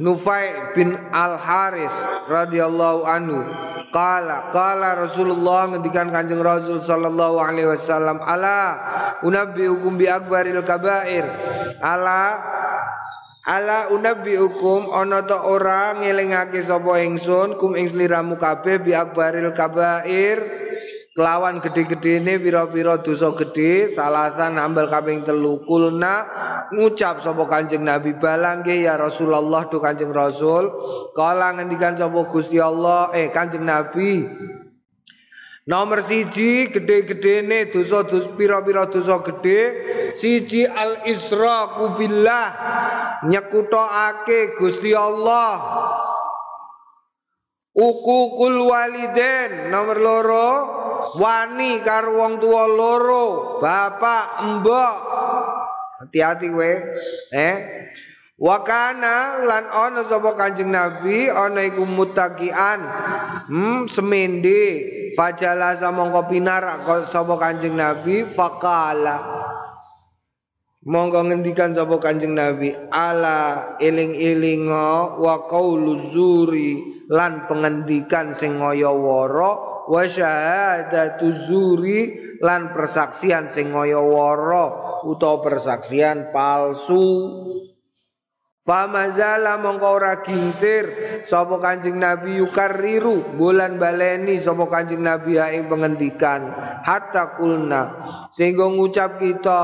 Nufai 0.00 0.74
bin 0.74 0.96
al 1.12 1.36
Haris 1.36 1.92
radhiyallahu 2.26 3.04
anhu. 3.04 3.44
Kala 3.92 4.48
kala 4.48 4.96
Rasulullah 4.96 5.68
ngendikan 5.68 6.08
Kanjeng 6.08 6.40
Rasul 6.40 6.80
sallallahu 6.80 7.36
alaihi 7.36 7.68
wasallam 7.68 8.18
ala 8.24 8.80
unabbiukum 9.20 10.00
bi 10.00 10.08
akbaril 10.08 10.64
kabair? 10.64 11.28
Ala 11.84 12.40
Ala 13.42 13.90
unabi 13.90 14.38
hukum 14.38 14.94
ana 14.94 15.26
ta 15.26 15.42
ora 15.42 15.98
ngelingake 15.98 16.62
sapa 16.62 17.02
ingsun 17.02 17.58
kum 17.58 17.74
ing 17.74 17.90
sliramu 17.90 18.38
kabeh 18.38 18.78
bi 18.78 18.94
akbaril 18.94 19.50
kabair 19.50 20.61
kelawan 21.12 21.60
gede-gedene 21.60 22.40
pira-pira 22.40 22.96
dosa 22.96 23.36
gede 23.36 23.92
salasan 23.92 24.56
ambal 24.56 24.88
kaping 24.88 25.20
telu 25.28 25.60
kulna 25.68 26.24
ngucap 26.72 27.20
sapa 27.20 27.44
Kanjeng 27.44 27.84
Nabi 27.84 28.16
balangge 28.16 28.80
ya 28.80 28.96
Rasulullah 28.96 29.68
tu 29.68 29.76
Kanjeng 29.76 30.08
Rasul. 30.08 30.72
Kala 31.12 31.52
ngendikan 31.52 32.00
sapa 32.00 32.24
Gusti 32.32 32.56
Allah 32.56 33.12
eh 33.12 33.28
Kanjeng 33.28 33.68
Nabi 33.68 34.24
Nomor 35.62 36.02
siji 36.02 36.66
gede-gede 36.74 37.46
ne 37.46 37.70
dosa 37.70 38.02
dos 38.02 38.26
pira-pira 38.34 38.82
dosa 38.90 39.22
gede 39.22 39.60
siji 40.18 40.66
al 40.66 41.06
isra 41.06 41.78
billah 41.94 42.46
nyekutokake 43.30 44.58
Gusti 44.58 44.90
Allah 44.90 45.54
Ukukul 47.72 48.68
waliden 48.68 49.72
nomor 49.72 49.96
loro. 49.96 50.48
Wani 51.12 51.84
karo 51.84 52.20
wong 52.20 52.40
tua 52.40 52.64
loro 52.68 53.58
bapak 53.60 54.44
mbok. 54.60 54.96
Hati-hati 56.00 56.48
we. 56.52 56.72
Eh? 57.32 57.56
Wakana 58.40 59.44
lan 59.44 59.64
ono 59.70 60.02
sapa 60.08 60.34
Kanjeng 60.34 60.72
Nabi 60.72 61.28
ana 61.28 61.62
iku 61.62 61.84
mutakian. 61.84 62.80
Hmm 63.48 63.86
semende 63.88 64.88
fajala 65.16 65.76
samangka 65.76 66.26
pinar 66.32 66.64
sapa 67.04 67.36
Kanjeng 67.36 67.76
Nabi 67.76 68.24
faqala 68.24 69.42
Monggo 70.82 71.22
ngendikan 71.22 71.70
sapa 71.70 71.94
Kanjeng 72.02 72.34
Nabi 72.34 72.74
ala 72.90 73.78
eling-elinga 73.78 75.14
wa 75.14 75.46
qaulu 75.46 75.94
zuri 75.94 77.06
lan 77.06 77.46
pengendikan 77.46 78.34
sing 78.34 78.58
ngaya 78.58 78.90
wara 78.90 79.86
wa 79.86 80.02
syahadatu 80.02 81.30
zuri 81.30 82.34
lan 82.42 82.74
persaksian 82.74 83.46
sing 83.46 83.70
ngaya 83.70 84.02
wara 84.02 84.98
utawa 85.06 85.38
persaksian 85.46 86.34
palsu. 86.34 87.06
Famazala 88.62 89.58
mongko 89.58 89.86
ora 90.02 90.22
gingsir 90.22 90.86
sapa 91.26 91.58
Kanjeng 91.58 91.98
Nabi 91.98 92.38
yukarriru 92.38 93.34
bulan 93.38 93.78
baleni 93.78 94.38
sapa 94.38 94.70
Kanjeng 94.70 95.02
Nabi 95.02 95.38
ing 95.38 95.66
pengendikan. 95.66 96.46
Hatta 96.82 97.38
kulna 97.38 98.02
sehingga 98.34 98.66
ngucap 98.66 99.22
kita 99.22 99.62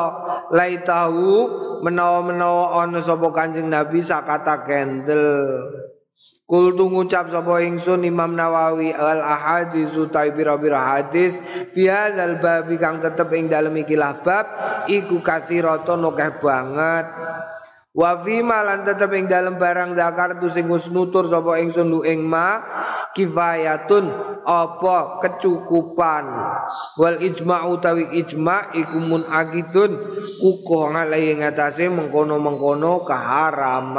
lai 0.52 0.80
tahu 0.82 1.48
menawa-menawa 1.84 2.82
ana 2.84 3.00
sapa 3.02 3.28
Kanjeng 3.32 3.68
Nabi 3.68 4.00
sakata 4.00 4.64
kendel 4.64 5.24
Kul 6.48 6.80
tu 6.80 6.88
ngucap 6.88 7.28
sapa 7.28 7.60
ingsun 7.60 8.08
Imam 8.08 8.32
Nawawi 8.32 8.96
al 8.96 9.20
ahadis 9.20 9.92
utai 9.92 10.32
pira-pira 10.32 10.80
hadis 10.80 11.44
fi 11.76 11.92
hadzal 11.92 12.40
bab 12.40 12.72
kang 12.80 13.04
tetep 13.04 13.28
ing 13.36 13.52
dalem 13.52 13.76
ikilah 13.84 14.24
bab 14.24 14.46
iku 14.88 15.20
kathiraton 15.20 16.08
akeh 16.08 16.40
banget 16.40 17.04
Wa 17.98 18.14
fi 18.22 18.46
lan 18.46 18.86
tetep 18.86 19.10
ing 19.10 19.26
dalem 19.26 19.58
barang 19.58 19.98
zakar 19.98 20.38
tu 20.38 20.46
sing 20.46 20.70
wis 20.70 20.86
nutur 20.86 21.26
sapa 21.26 21.58
ingsun 21.58 21.90
lu 21.90 22.06
ing 22.06 22.22
ma 22.22 22.62
kifayatun 23.10 24.06
apa 24.46 25.18
kecukupan. 25.26 26.24
Wal 26.94 27.18
ijma'u 27.18 27.74
tawi 27.82 28.06
ijma' 28.22 28.70
iku 28.78 29.02
mun 29.02 29.26
agidun 29.26 29.98
kuko 30.38 30.94
ngalai 30.94 31.42
ngatasé 31.42 31.90
mengkono-mengkono 31.90 33.02
keharaman. 33.02 33.98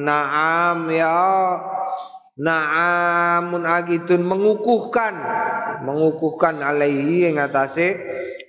Naam 0.00 0.88
ya 0.88 1.20
Naamun 2.36 3.64
agidun 3.64 4.20
mengukuhkan 4.20 5.16
mengukuhkan 5.88 6.60
alaihi 6.60 7.32
ing 7.32 7.40
atase 7.40 7.96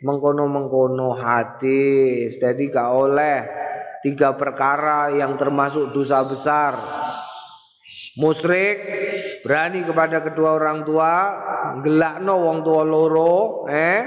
mengkono-mengkono 0.03 1.15
hadis. 1.15 2.35
Jadi 2.35 2.67
gak 2.67 2.89
oleh 2.91 3.39
tiga 4.03 4.35
perkara 4.35 5.15
yang 5.15 5.39
termasuk 5.39 5.95
dosa 5.95 6.19
besar. 6.27 6.75
Musrik 8.19 8.75
berani 9.45 9.85
kepada 9.87 10.19
kedua 10.19 10.57
orang 10.57 10.83
tua, 10.83 11.13
gelakno 11.79 12.33
wong 12.43 12.57
tua 12.65 12.83
loro, 12.83 13.63
eh 13.69 14.03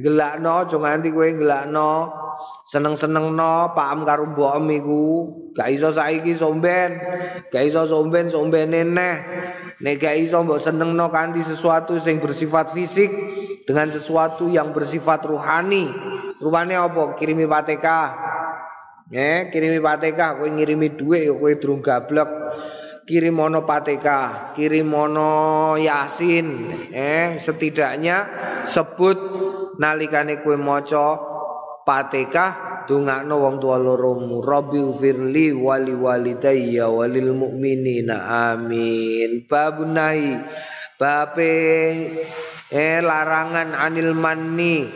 gelakno 0.00 0.64
aja 0.64 0.80
nganti 0.80 1.08
kowe 1.12 1.28
gelakno 1.34 2.19
seneng-seneng 2.70 3.34
no 3.34 3.74
paham 3.74 4.06
karo 4.06 4.30
mbok 4.30 4.62
iku. 4.70 5.02
Gak 5.58 5.74
iso 5.74 5.90
saiki 5.90 6.38
somben. 6.38 7.02
Gak 7.50 7.66
iso 7.66 7.82
somben 7.90 8.30
somben 8.30 8.70
neh. 8.70 9.16
Nek 9.82 9.94
gak 9.98 10.14
iso 10.14 10.38
mbok 10.46 10.62
seneng 10.62 10.94
no 10.94 11.10
kanthi 11.10 11.42
sesuatu 11.42 11.98
sing 11.98 12.22
bersifat 12.22 12.70
fisik 12.70 13.10
dengan 13.66 13.90
sesuatu 13.90 14.46
yang 14.46 14.70
bersifat 14.70 15.26
ruhani. 15.26 15.90
Rupane 16.38 16.78
apa? 16.78 17.18
Kirimi 17.18 17.50
pateka 17.50 18.30
eh 19.10 19.50
kirimi 19.50 19.82
pateka 19.82 20.38
kowe 20.38 20.46
ngirimi 20.46 20.94
dhuwit 20.94 21.26
ya 21.26 21.34
kowe 21.34 21.50
durung 21.58 21.82
gablek. 21.82 22.30
Kirim 23.02 23.34
mono 23.34 23.66
pateka 23.66 24.54
kirim 24.54 24.94
mono 24.94 25.74
yasin. 25.74 26.70
Eh 26.94 27.34
setidaknya 27.34 28.30
sebut 28.62 29.18
nalikane 29.82 30.38
kowe 30.38 30.54
maca 30.54 31.29
Fatihah 31.90 32.86
dongakno 32.86 33.34
wong 33.42 33.58
tua 33.58 33.74
loromu 33.74 34.38
Rabbi 34.38 34.78
firli 34.94 35.50
wali 35.50 35.90
walidayya 35.90 36.86
walil 36.86 37.34
mu'minina 37.34 38.30
amin. 38.54 39.42
Babun 39.50 39.98
nahi 39.98 40.38
bape 40.94 41.50
eh 42.70 43.02
larangan 43.02 43.74
anil 43.74 44.14
manni 44.14 44.86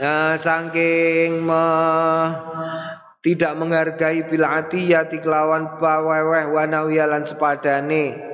eh, 0.00 0.34
saking 0.40 1.44
me, 1.44 1.68
tidak 3.20 3.52
menghargai 3.60 4.24
bil 4.32 4.48
atiyati 4.48 5.20
kelawan 5.20 5.76
paweweh 5.76 6.56
wanawiyalan 6.56 7.20
sepadane 7.28 8.31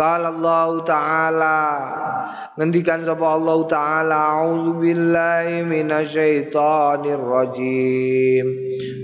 Qala 0.00 0.32
Allah 0.32 0.80
Ta'ala 0.80 1.60
ngendikan 2.56 3.04
sapa 3.04 3.36
Allah 3.36 3.60
Ta'ala 3.68 4.40
a'udzu 4.40 4.80
billahi 4.80 5.60
minasyaitonir 5.60 7.20
rajim 7.20 8.48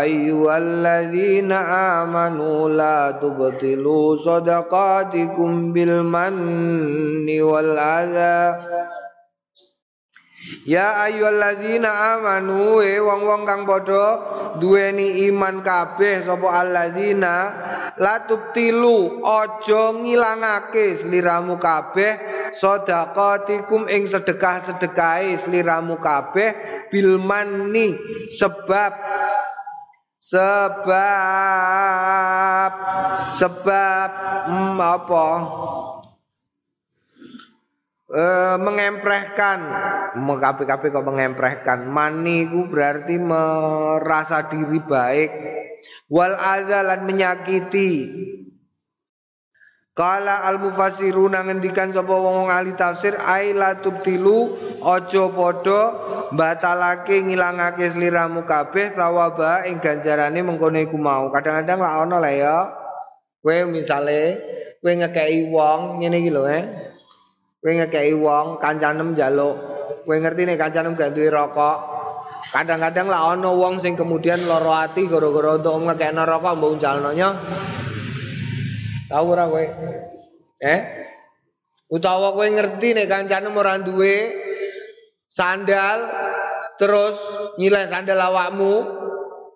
ayyuhalladzina 0.03 2.03
amanu 2.03 2.75
la 2.75 3.15
tubtilu 3.23 4.19
sadaqatikum 4.19 5.71
bil 5.71 6.03
manni 6.03 7.39
wal 7.39 7.79
adha 7.79 8.67
Ya 10.65 10.97
ayyuhalladzina 11.09 12.17
amanu 12.17 12.81
e 12.81 12.97
wong-wong 13.01 13.45
kang 13.45 13.69
padha 13.69 14.07
duweni 14.57 15.29
iman 15.29 15.61
kabeh 15.61 16.25
sapa 16.25 16.49
alladzina? 16.65 17.37
Latubtilu 17.99 19.21
aja 19.27 19.93
ngilangake 19.93 20.95
sliramu 20.97 21.59
kabeh 21.59 22.17
sedekatikum 22.55 23.91
ing 23.91 24.07
sedekah-sedekahe 24.07 25.37
sliramu 25.37 25.99
kabeh 26.01 26.55
bil 26.89 27.19
manni 27.21 27.99
sebab 28.31 28.93
sebab 30.23 31.13
sebab 33.35 34.11
hmm, 34.47 34.79
apa 34.79 35.27
Uh, 38.09 38.57
mengemprehkan. 38.57 39.61
Mengkapi-kapi 40.17 40.89
kok 40.89 41.05
mengemprehkan. 41.05 41.85
Mani 41.85 42.49
ku 42.49 42.65
berarti 42.65 43.21
merasa 43.21 44.49
diri 44.49 44.81
baik. 44.81 45.31
Wal 46.09 46.33
azalan 46.41 47.05
menyakiti. 47.05 48.09
Kala 49.93 50.47
al 50.47 50.57
mufassiruna 50.57 51.45
ngendikan 51.45 51.93
sapa 51.93 52.15
wong 52.15 52.49
ahli 52.49 52.73
tafsir 52.79 53.19
aila 53.19 53.83
tubtilu 53.83 54.57
aja 54.79 55.27
padha 55.29 55.83
batalake 56.33 57.19
ngilangake 57.27 57.83
sliramu 57.93 58.47
kabeh 58.47 58.95
tawaba 58.95 59.67
ing 59.67 59.83
ganjarane 59.85 60.39
mengkono 60.41 60.81
iku 60.81 60.97
mau. 60.97 61.29
Kadang-kadang 61.29 61.85
lah 61.85 62.09
ana 62.09 62.17
lah 62.23 62.33
ya. 62.33 62.57
Kowe 63.45 63.69
misale 63.69 64.41
kowe 64.81 64.97
ngekeki 64.97 65.53
wong 65.53 66.01
ngene 66.01 66.17
iki 66.25 66.31
lho 66.33 66.47
eh 66.47 66.65
Kowe 67.59 67.73
ngekeki 67.75 68.15
wong 68.19 68.63
kancanem 68.63 69.15
njaluk. 69.15 69.57
Kowe 70.07 70.17
ngerti 70.19 70.47
nek 70.47 70.59
kancanem 70.59 70.95
gak 70.95 71.15
duwe 71.15 71.29
rokok. 71.31 71.79
Kadang-kadang 72.55 73.11
lah 73.11 73.35
ana 73.35 73.51
wong 73.51 73.83
sing 73.83 73.99
kemudian 73.99 74.47
lara 74.47 74.89
ati 74.89 75.11
gara-gara 75.11 75.59
untuk 75.59 75.85
ngekekno 75.85 76.23
rokok 76.23 76.55
mbok 76.57 76.73
nya. 77.19 77.35
Tahu 79.11 79.25
ora 79.33 79.45
kowe? 79.49 79.65
Eh? 80.59 80.81
utawa 81.89 82.37
kowe 82.37 82.45
ngerti 82.45 82.93
nek 82.93 83.09
kancane 83.09 83.49
ora 83.49 83.81
duwe 83.81 84.37
sandal 85.25 86.05
terus 86.77 87.17
nyileh 87.57 87.89
sandal 87.89 88.21
awakmu 88.21 89.01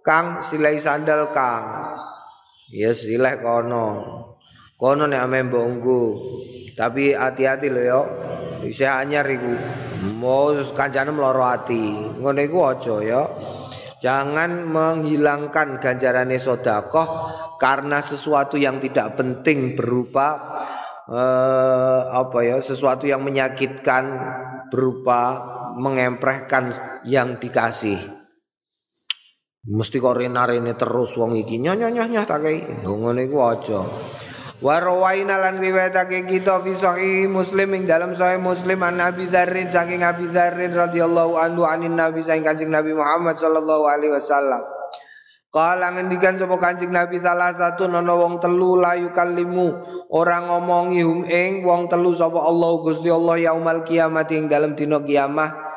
Kang 0.02 0.42
silai 0.42 0.80
sandal 0.82 1.30
Kang 1.30 1.94
ya 2.72 2.90
sileh 2.96 3.38
kono 3.38 3.86
kono 4.82 5.06
nek 5.06 5.22
ame 5.22 5.46
mbonggo 5.46 6.02
tapi 6.74 7.14
hati-hati 7.14 7.70
lho 7.70 7.82
ya 7.86 8.00
isih 8.66 8.90
anyar 8.90 9.26
iku. 9.30 9.54
Mau 10.18 10.50
kancane 10.74 11.14
mloro 11.14 11.46
ati. 11.46 12.18
Ngono 12.18 12.40
iku 12.42 12.58
aja 12.66 12.96
ya 12.98 13.22
Jangan 14.02 14.66
menghilangkan 14.66 15.78
ganjarannya 15.78 16.34
sodakoh 16.42 17.06
karena 17.62 18.02
sesuatu 18.02 18.58
yang 18.58 18.82
tidak 18.82 19.14
penting 19.14 19.78
berupa 19.78 20.58
eh, 21.06 22.02
apa 22.10 22.38
ya 22.42 22.58
sesuatu 22.58 23.06
yang 23.06 23.22
menyakitkan 23.22 24.10
berupa 24.74 25.22
mengemprehkan 25.78 26.74
yang 27.06 27.38
dikasih. 27.38 28.02
Mesti 29.70 30.02
kok 30.02 30.18
rene 30.18 30.74
terus 30.74 31.14
wong 31.14 31.38
iki. 31.38 31.62
Nyonya 31.62 31.94
nyonya 31.94 32.26
tak 32.26 32.42
kei 32.42 32.58
ngono 32.82 33.22
iku 33.22 33.38
aja 33.46 33.86
wa 34.62 34.78
rawaina 34.78 35.42
lan 35.42 35.58
riwayatake 35.58 36.22
kita 36.30 36.62
fi 36.62 36.70
sahih 36.70 37.26
muslim 37.26 37.74
ing 37.74 37.82
dalam 37.82 38.14
sahih 38.14 38.38
muslim 38.38 38.78
an 38.86 39.02
Nabi 39.02 39.26
Dzarrin 39.26 39.66
saking 39.66 40.06
Abi 40.06 40.30
Dzarrin 40.30 40.70
radhiyallahu 40.70 41.34
anhu 41.34 41.66
anin 41.66 41.98
Nabi 41.98 42.22
saking 42.22 42.46
Kanjeng 42.46 42.70
Nabi 42.70 42.94
Muhammad 42.94 43.34
sallallahu 43.34 43.90
alaihi 43.90 44.14
wasallam. 44.14 44.62
Kala 45.52 45.92
ngendikan 45.92 46.38
sapa 46.38 46.56
Kanjeng 46.62 46.94
Nabi 46.94 47.18
salah 47.20 47.52
satu 47.58 47.90
nono 47.90 48.22
wong 48.22 48.40
telu 48.40 48.78
layu 48.78 49.10
kalimu 49.10 49.82
orang 50.14 50.48
ngomongi 50.48 51.02
hum 51.04 51.26
ing 51.26 51.66
wong 51.66 51.90
telu 51.90 52.14
sapa 52.14 52.40
Allah 52.40 52.70
Gusti 52.86 53.10
Allah 53.10 53.52
yaumal 53.52 53.82
kiamat 53.82 54.30
ing 54.30 54.46
dalam 54.46 54.78
dina 54.78 55.02
kiamah 55.02 55.71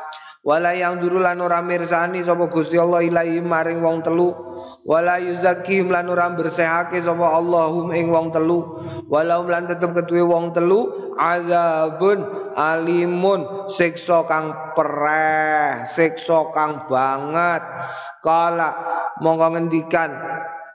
wala 0.46 0.78
yang 0.78 1.02
durulan 1.02 1.42
ora 1.42 1.66
mirsani 1.66 2.22
sapa 2.22 2.46
Gusti 2.48 2.78
Allah 2.78 3.02
ilahi 3.02 3.42
maring 3.42 3.82
wong 3.82 4.06
telu. 4.06 4.32
Wala 4.86 5.18
yuzakkihim 5.18 5.90
lan 5.90 6.06
ora 6.14 6.30
bersehake 6.30 7.02
sapa 7.02 7.26
Allahum 7.26 7.90
ing 7.90 8.14
wong 8.14 8.30
telu. 8.30 8.78
Walau 9.10 9.50
lan 9.50 9.66
tetep 9.66 9.98
ketuwe 9.98 10.22
wong 10.22 10.54
telu 10.54 11.14
azabun 11.18 12.22
alimun 12.54 13.66
siksa 13.66 14.30
kang 14.30 14.78
pereh 14.78 15.90
siksa 15.90 16.54
kang 16.54 16.86
banget. 16.86 17.66
Kala 18.22 18.70
mongko 19.26 19.58
ngendikan 19.58 20.14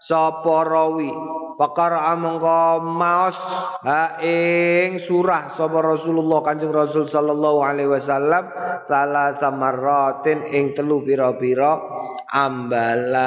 sapa 0.00 0.64
rawi 0.64 1.12
Pakara 1.60 2.16
mongko 2.16 2.80
maos 2.80 3.36
ha 3.84 4.16
ing 4.24 4.96
surah 4.96 5.52
sapa 5.52 5.84
Rasulullah 5.84 6.40
Kanjeng 6.40 6.72
Rasul 6.72 7.04
sallallahu 7.04 7.60
alaihi 7.60 7.92
wasallam 7.92 8.48
salah 8.88 9.36
samaratin 9.36 10.48
ing 10.48 10.72
telu 10.72 11.04
pira-pira 11.04 11.76
ambalan 12.32 13.20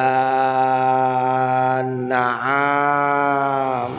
naam 2.10 3.94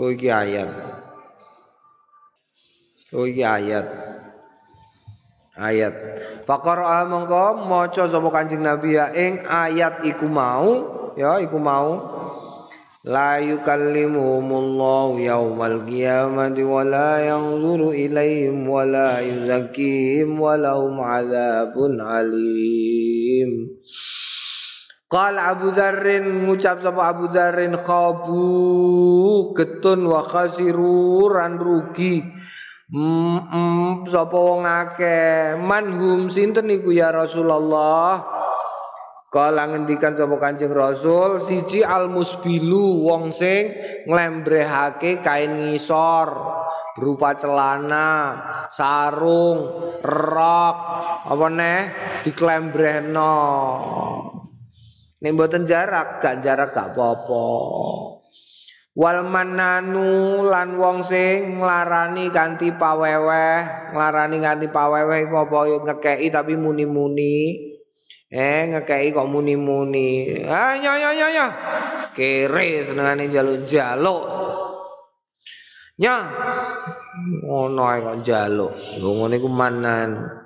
Oh 0.00 0.14
ayat. 0.16 0.70
Oh 3.12 3.28
ayat. 3.28 3.84
Ayat. 5.58 5.94
Faqara 6.46 7.06
mongko 7.06 7.66
maca 7.66 8.04
sapa 8.06 8.28
kancing 8.30 8.62
nabi 8.62 8.94
ya 8.94 9.10
ing 9.14 9.42
ayat 9.46 10.04
iku 10.06 10.26
mau 10.30 10.68
ya 11.18 11.42
iku 11.42 11.58
mau. 11.58 12.18
La 13.00 13.40
yukallimuhumullahu 13.40 15.24
yaumal 15.24 15.88
qiyamati 15.88 16.60
wa 16.60 16.84
la 16.84 17.16
yanzuru 17.24 17.96
ilaihim 17.96 18.68
wa 18.68 18.84
la 18.84 19.24
yuzakkihim 19.24 20.36
wa 20.36 20.52
lahum 20.60 21.00
adzabun 21.00 21.96
alim. 21.96 23.72
Qal 25.10 25.34
Abu 25.42 25.74
Dzarrin 25.74 26.46
ngucap 26.46 26.84
sapa 26.86 27.10
Abu 27.10 27.32
Dzarrin 27.32 27.74
khabu 27.74 29.56
getun 29.58 30.06
wa 30.06 30.22
khasiru 30.22 31.26
rugi 31.58 32.22
Mm, 32.90 34.02
sapa 34.10 34.34
wong 34.34 34.66
akeh 34.66 35.54
manhum 35.62 36.26
sinten 36.26 36.66
niku 36.66 36.90
ya 36.90 37.14
Rasulullah 37.14 38.18
Kala 39.30 39.70
ngendikan 39.70 40.18
sapa 40.18 40.34
Kanjeng 40.42 40.74
Rasul 40.74 41.38
siji 41.38 41.86
al 41.86 42.10
musbilu 42.10 43.06
wong 43.06 43.30
sing 43.30 43.70
nglembrehake 44.10 45.22
kain 45.22 45.70
ngisor 45.70 46.34
berupa 46.98 47.38
celana, 47.38 48.42
sarung, 48.74 49.70
rok, 50.02 50.76
apa 51.30 51.46
neh 51.46 51.80
diklembrehno. 52.26 53.36
Nek 55.22 55.30
mboten 55.30 55.62
jarak, 55.62 56.18
gak 56.18 56.42
jarak 56.42 56.74
gak 56.74 56.90
apa-apa. 56.90 57.46
Wal 59.00 59.24
mananu 59.24 60.44
lan 60.44 60.76
wong 60.76 61.00
sing 61.00 61.56
nglarani 61.56 62.28
kanthi 62.28 62.68
paweweh 62.76 63.96
nglarani 63.96 64.36
kanthi 64.44 64.68
paweweh 64.68 65.24
iku 65.24 65.48
apa? 65.48 65.58
Ngekeki 65.88 66.28
tapi 66.28 66.60
muni-muni. 66.60 67.36
Eh 68.28 68.68
ngekeki 68.68 69.16
kok 69.16 69.24
muni-muni. 69.24 70.44
Ah 70.44 70.76
ya 70.76 71.00
ya 71.00 71.10
ya 71.16 71.28
ya. 71.32 71.46
Kere 72.12 72.84
senengane 72.84 73.32
njaluk-njaluk 73.32 74.22
nya 75.96 76.16
ngono 77.40 77.82
kok 78.04 78.16
njaluk. 78.20 78.72
Lho 79.00 79.08
ngene 79.16 79.34
iku 79.40 79.48
mananu 79.48 80.39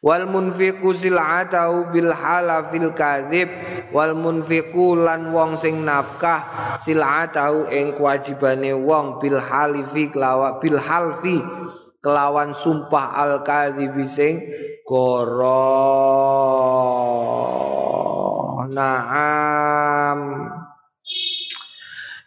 wal 0.00 0.24
munfiqu 0.24 0.96
sil'atahu 0.96 1.92
bil 1.92 2.12
halafil 2.12 2.92
kadzib. 2.96 3.48
Wal 3.92 4.16
munfiqu 4.16 4.96
lan 4.96 5.32
wong 5.32 5.56
sing 5.60 5.84
nafkah 5.84 6.76
sil'atahu 6.80 7.68
ing 7.68 7.92
kewajibane 7.96 8.72
wong 8.76 9.20
bil 9.20 9.36
halifi 9.36 10.08
kelawa 10.08 10.56
bil 10.58 10.80
halfi 10.80 11.40
kelawan 12.00 12.56
sumpah 12.56 13.12
al 13.16 13.44
kadzib 13.44 13.92
sing 14.08 14.40
goro 14.88 15.68
naam. 18.70 20.18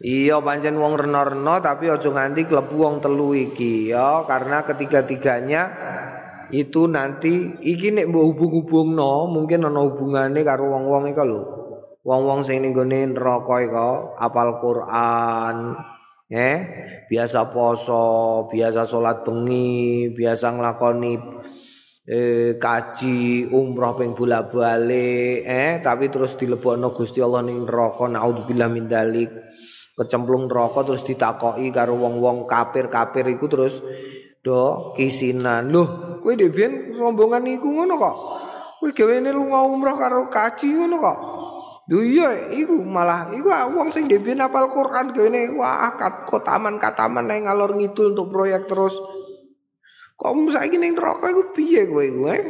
Iya 0.03 0.43
pancen 0.43 0.76
wong 0.76 0.99
reno-reno 0.99 1.63
tapi 1.63 1.88
aja 1.88 2.11
nganti 2.11 2.43
klebu 2.43 2.76
wong 2.76 2.99
telu 2.99 3.32
iki 3.32 3.95
ya. 3.95 4.28
Karena 4.28 4.67
ketiga-tiganya 4.67 5.63
itu 6.53 6.85
nanti 6.85 7.57
iki 7.65 7.89
nek 7.89 8.13
mbok 8.13 8.25
hubung-hubungno 8.29 9.25
mungkin 9.25 9.65
ana 9.65 9.81
hubungane 9.81 10.45
karo 10.45 10.69
wong-wong 10.69 11.09
iku 11.09 11.23
lho. 11.25 11.41
Wong-wong 12.05 12.45
sing 12.45 12.61
ning 12.61 12.77
gone 12.77 13.09
neraka 13.09 13.55
iku 13.65 14.13
apal 14.21 14.61
Quran, 14.61 15.73
eh 16.29 16.57
biasa 17.09 17.49
poso, 17.49 18.45
biasa 18.53 18.85
salat 18.85 19.25
bengi, 19.25 20.13
biasa 20.13 20.53
nglakoni 20.53 21.13
eh 22.03 22.59
kaji 22.59 23.47
umroh 23.55 23.95
ping 23.95 24.11
bolak-balik 24.11 25.47
eh 25.47 25.79
tapi 25.79 26.11
terus 26.11 26.35
dilebokno 26.35 26.91
Gusti 26.91 27.23
Allah 27.23 27.47
ning 27.47 27.63
neraka 27.63 28.11
naudzubillah 28.11 28.67
min 28.67 28.91
dalik 28.91 29.31
kecemplung 29.95 30.51
neraka 30.51 30.83
terus 30.83 31.07
ditakoki 31.07 31.71
karo 31.71 31.95
wong-wong 31.95 32.43
kafir-kafir 32.43 33.31
iku 33.31 33.47
terus 33.47 33.79
do 34.43 34.91
kisinan 34.99 35.71
loh 35.71 36.12
kowe 36.24 36.34
dhewe 36.39 36.95
rombongan 36.95 37.43
iku 37.51 37.67
ngono 37.76 37.99
kok? 37.99 38.15
Kowe 38.80 38.89
gawene 38.95 39.36
lunga 39.36 39.59
umroh 39.67 39.99
karo 39.99 40.32
kaji 40.32 40.71
ngono 40.71 40.95
kok? 41.03 41.17
Duh 41.84 41.99
iya 41.99 42.55
iku 42.55 42.80
malah 42.80 43.36
iku 43.36 43.51
wong 43.76 43.91
sing 43.91 44.07
dhewe 44.07 44.32
apal 44.39 44.71
Quran 44.71 45.11
gawene 45.11 45.51
wah 45.59 45.91
kat 45.99 46.24
kotaman 46.24 46.80
kataman 46.80 47.28
nang 47.28 47.43
ngalor 47.43 47.76
ngidul 47.76 48.15
untuk 48.15 48.32
proyek 48.32 48.71
terus. 48.71 48.95
Kok 50.15 50.55
saiki 50.55 50.80
ning 50.80 50.95
neraka 50.95 51.28
iku 51.28 51.51
piye 51.51 51.84
kowe 51.91 51.99
iku 51.99 52.32
eh? 52.32 52.41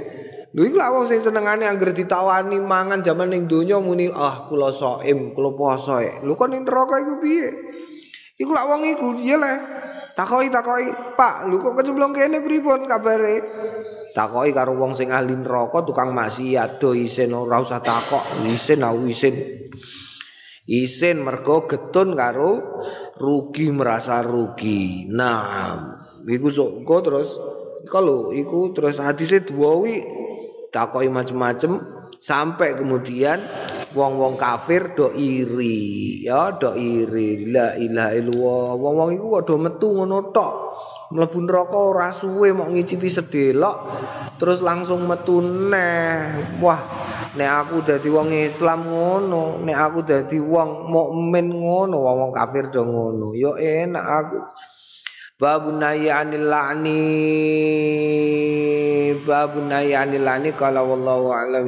Lho 0.53 0.61
iku 0.69 0.78
wong 0.78 1.09
sing 1.09 1.17
senengane 1.17 1.65
anggere 1.65 1.97
ditawani 1.97 2.61
mangan 2.61 3.01
jaman 3.01 3.34
ning 3.34 3.49
donya 3.49 3.82
muni 3.82 4.13
ah 4.13 4.45
kula 4.45 4.69
saim 4.69 5.34
kula 5.34 5.57
poso 5.57 5.97
lho 5.97 6.34
kok 6.38 6.49
ning 6.53 6.61
neraka 6.61 7.01
iku 7.01 7.17
piye? 7.17 7.49
Iku 8.38 8.53
lak 8.53 8.69
wong 8.69 8.86
iku 8.86 9.07
iya 9.17 9.38
lah 9.41 9.57
Takoi 10.14 10.53
takoi, 10.53 11.18
Pak, 11.18 11.49
lu 11.49 11.57
kok 11.57 11.74
kecemplung 11.74 12.14
kene 12.14 12.38
pripun 12.45 12.86
kabare? 12.86 13.41
Takoi 14.14 14.53
karo 14.53 14.78
wong 14.78 14.93
sing 14.93 15.09
ahli 15.09 15.34
neraka 15.34 15.82
tukang 15.82 16.14
maksiat 16.14 16.78
do 16.78 16.93
isin 16.93 17.34
ora 17.34 17.57
usah 17.57 17.82
takok, 17.82 18.45
isin 18.45 18.86
au 18.86 19.01
isin. 19.09 19.34
Isin 20.70 21.26
mergo 21.26 21.66
getun 21.66 22.14
karo 22.14 22.78
rugi 23.18 23.74
merasa 23.74 24.22
rugi. 24.22 25.09
Nah, 25.09 25.89
iku 26.30 26.47
sok 26.53 26.86
terus 27.01 27.30
kalau 27.89 28.30
iku 28.30 28.70
terus 28.70 29.01
hadise 29.01 29.41
duwi 29.41 30.05
takoi 30.70 31.09
macem-macem 31.09 31.82
sampai 32.22 32.78
kemudian 32.78 33.41
wong-wong 33.93 34.35
kafir 34.35 34.97
do 34.97 35.13
iri 35.13 36.25
ya 36.25 36.53
do 36.57 36.73
iri. 36.73 37.47
La 37.49 37.77
ilaha 37.77 38.11
illallah. 38.17 38.69
Wong-wong 38.77 39.09
iku 39.15 39.25
kok 39.39 39.57
metu 39.61 39.87
ngono 39.93 40.33
tok. 40.33 40.53
Mlebu 41.13 41.45
neraka 41.45 41.77
ora 41.77 42.09
suwe 42.09 42.49
mok 42.57 42.73
ngicipi 42.73 43.05
sedelok 43.05 43.77
terus 44.41 44.65
langsung 44.65 45.05
metu 45.05 45.45
neh 45.45 46.57
wah 46.57 46.81
nek 47.37 47.49
aku 47.53 47.85
dadi 47.85 48.09
wong 48.09 48.33
Islam 48.33 48.89
ngono 48.89 49.61
nek 49.61 49.77
aku 49.77 50.01
dadi 50.01 50.41
wong 50.41 50.89
mukmin 50.89 51.53
ngono 51.53 52.01
wong 52.01 52.33
kafir 52.33 52.73
do 52.73 52.81
ngono. 52.81 53.37
Yo 53.37 53.53
enak 53.53 54.05
aku. 54.05 54.41
Babu 55.37 55.75
nayi 55.75 56.07
anil 56.07 56.49
la'ni. 56.49 57.03
Babu 59.27 59.59
nayi 59.65 59.91
anil 59.91 60.23
la'ni 60.23 60.55
Kalau 60.55 60.93
wallahu 60.93 61.35
a'lam 61.35 61.67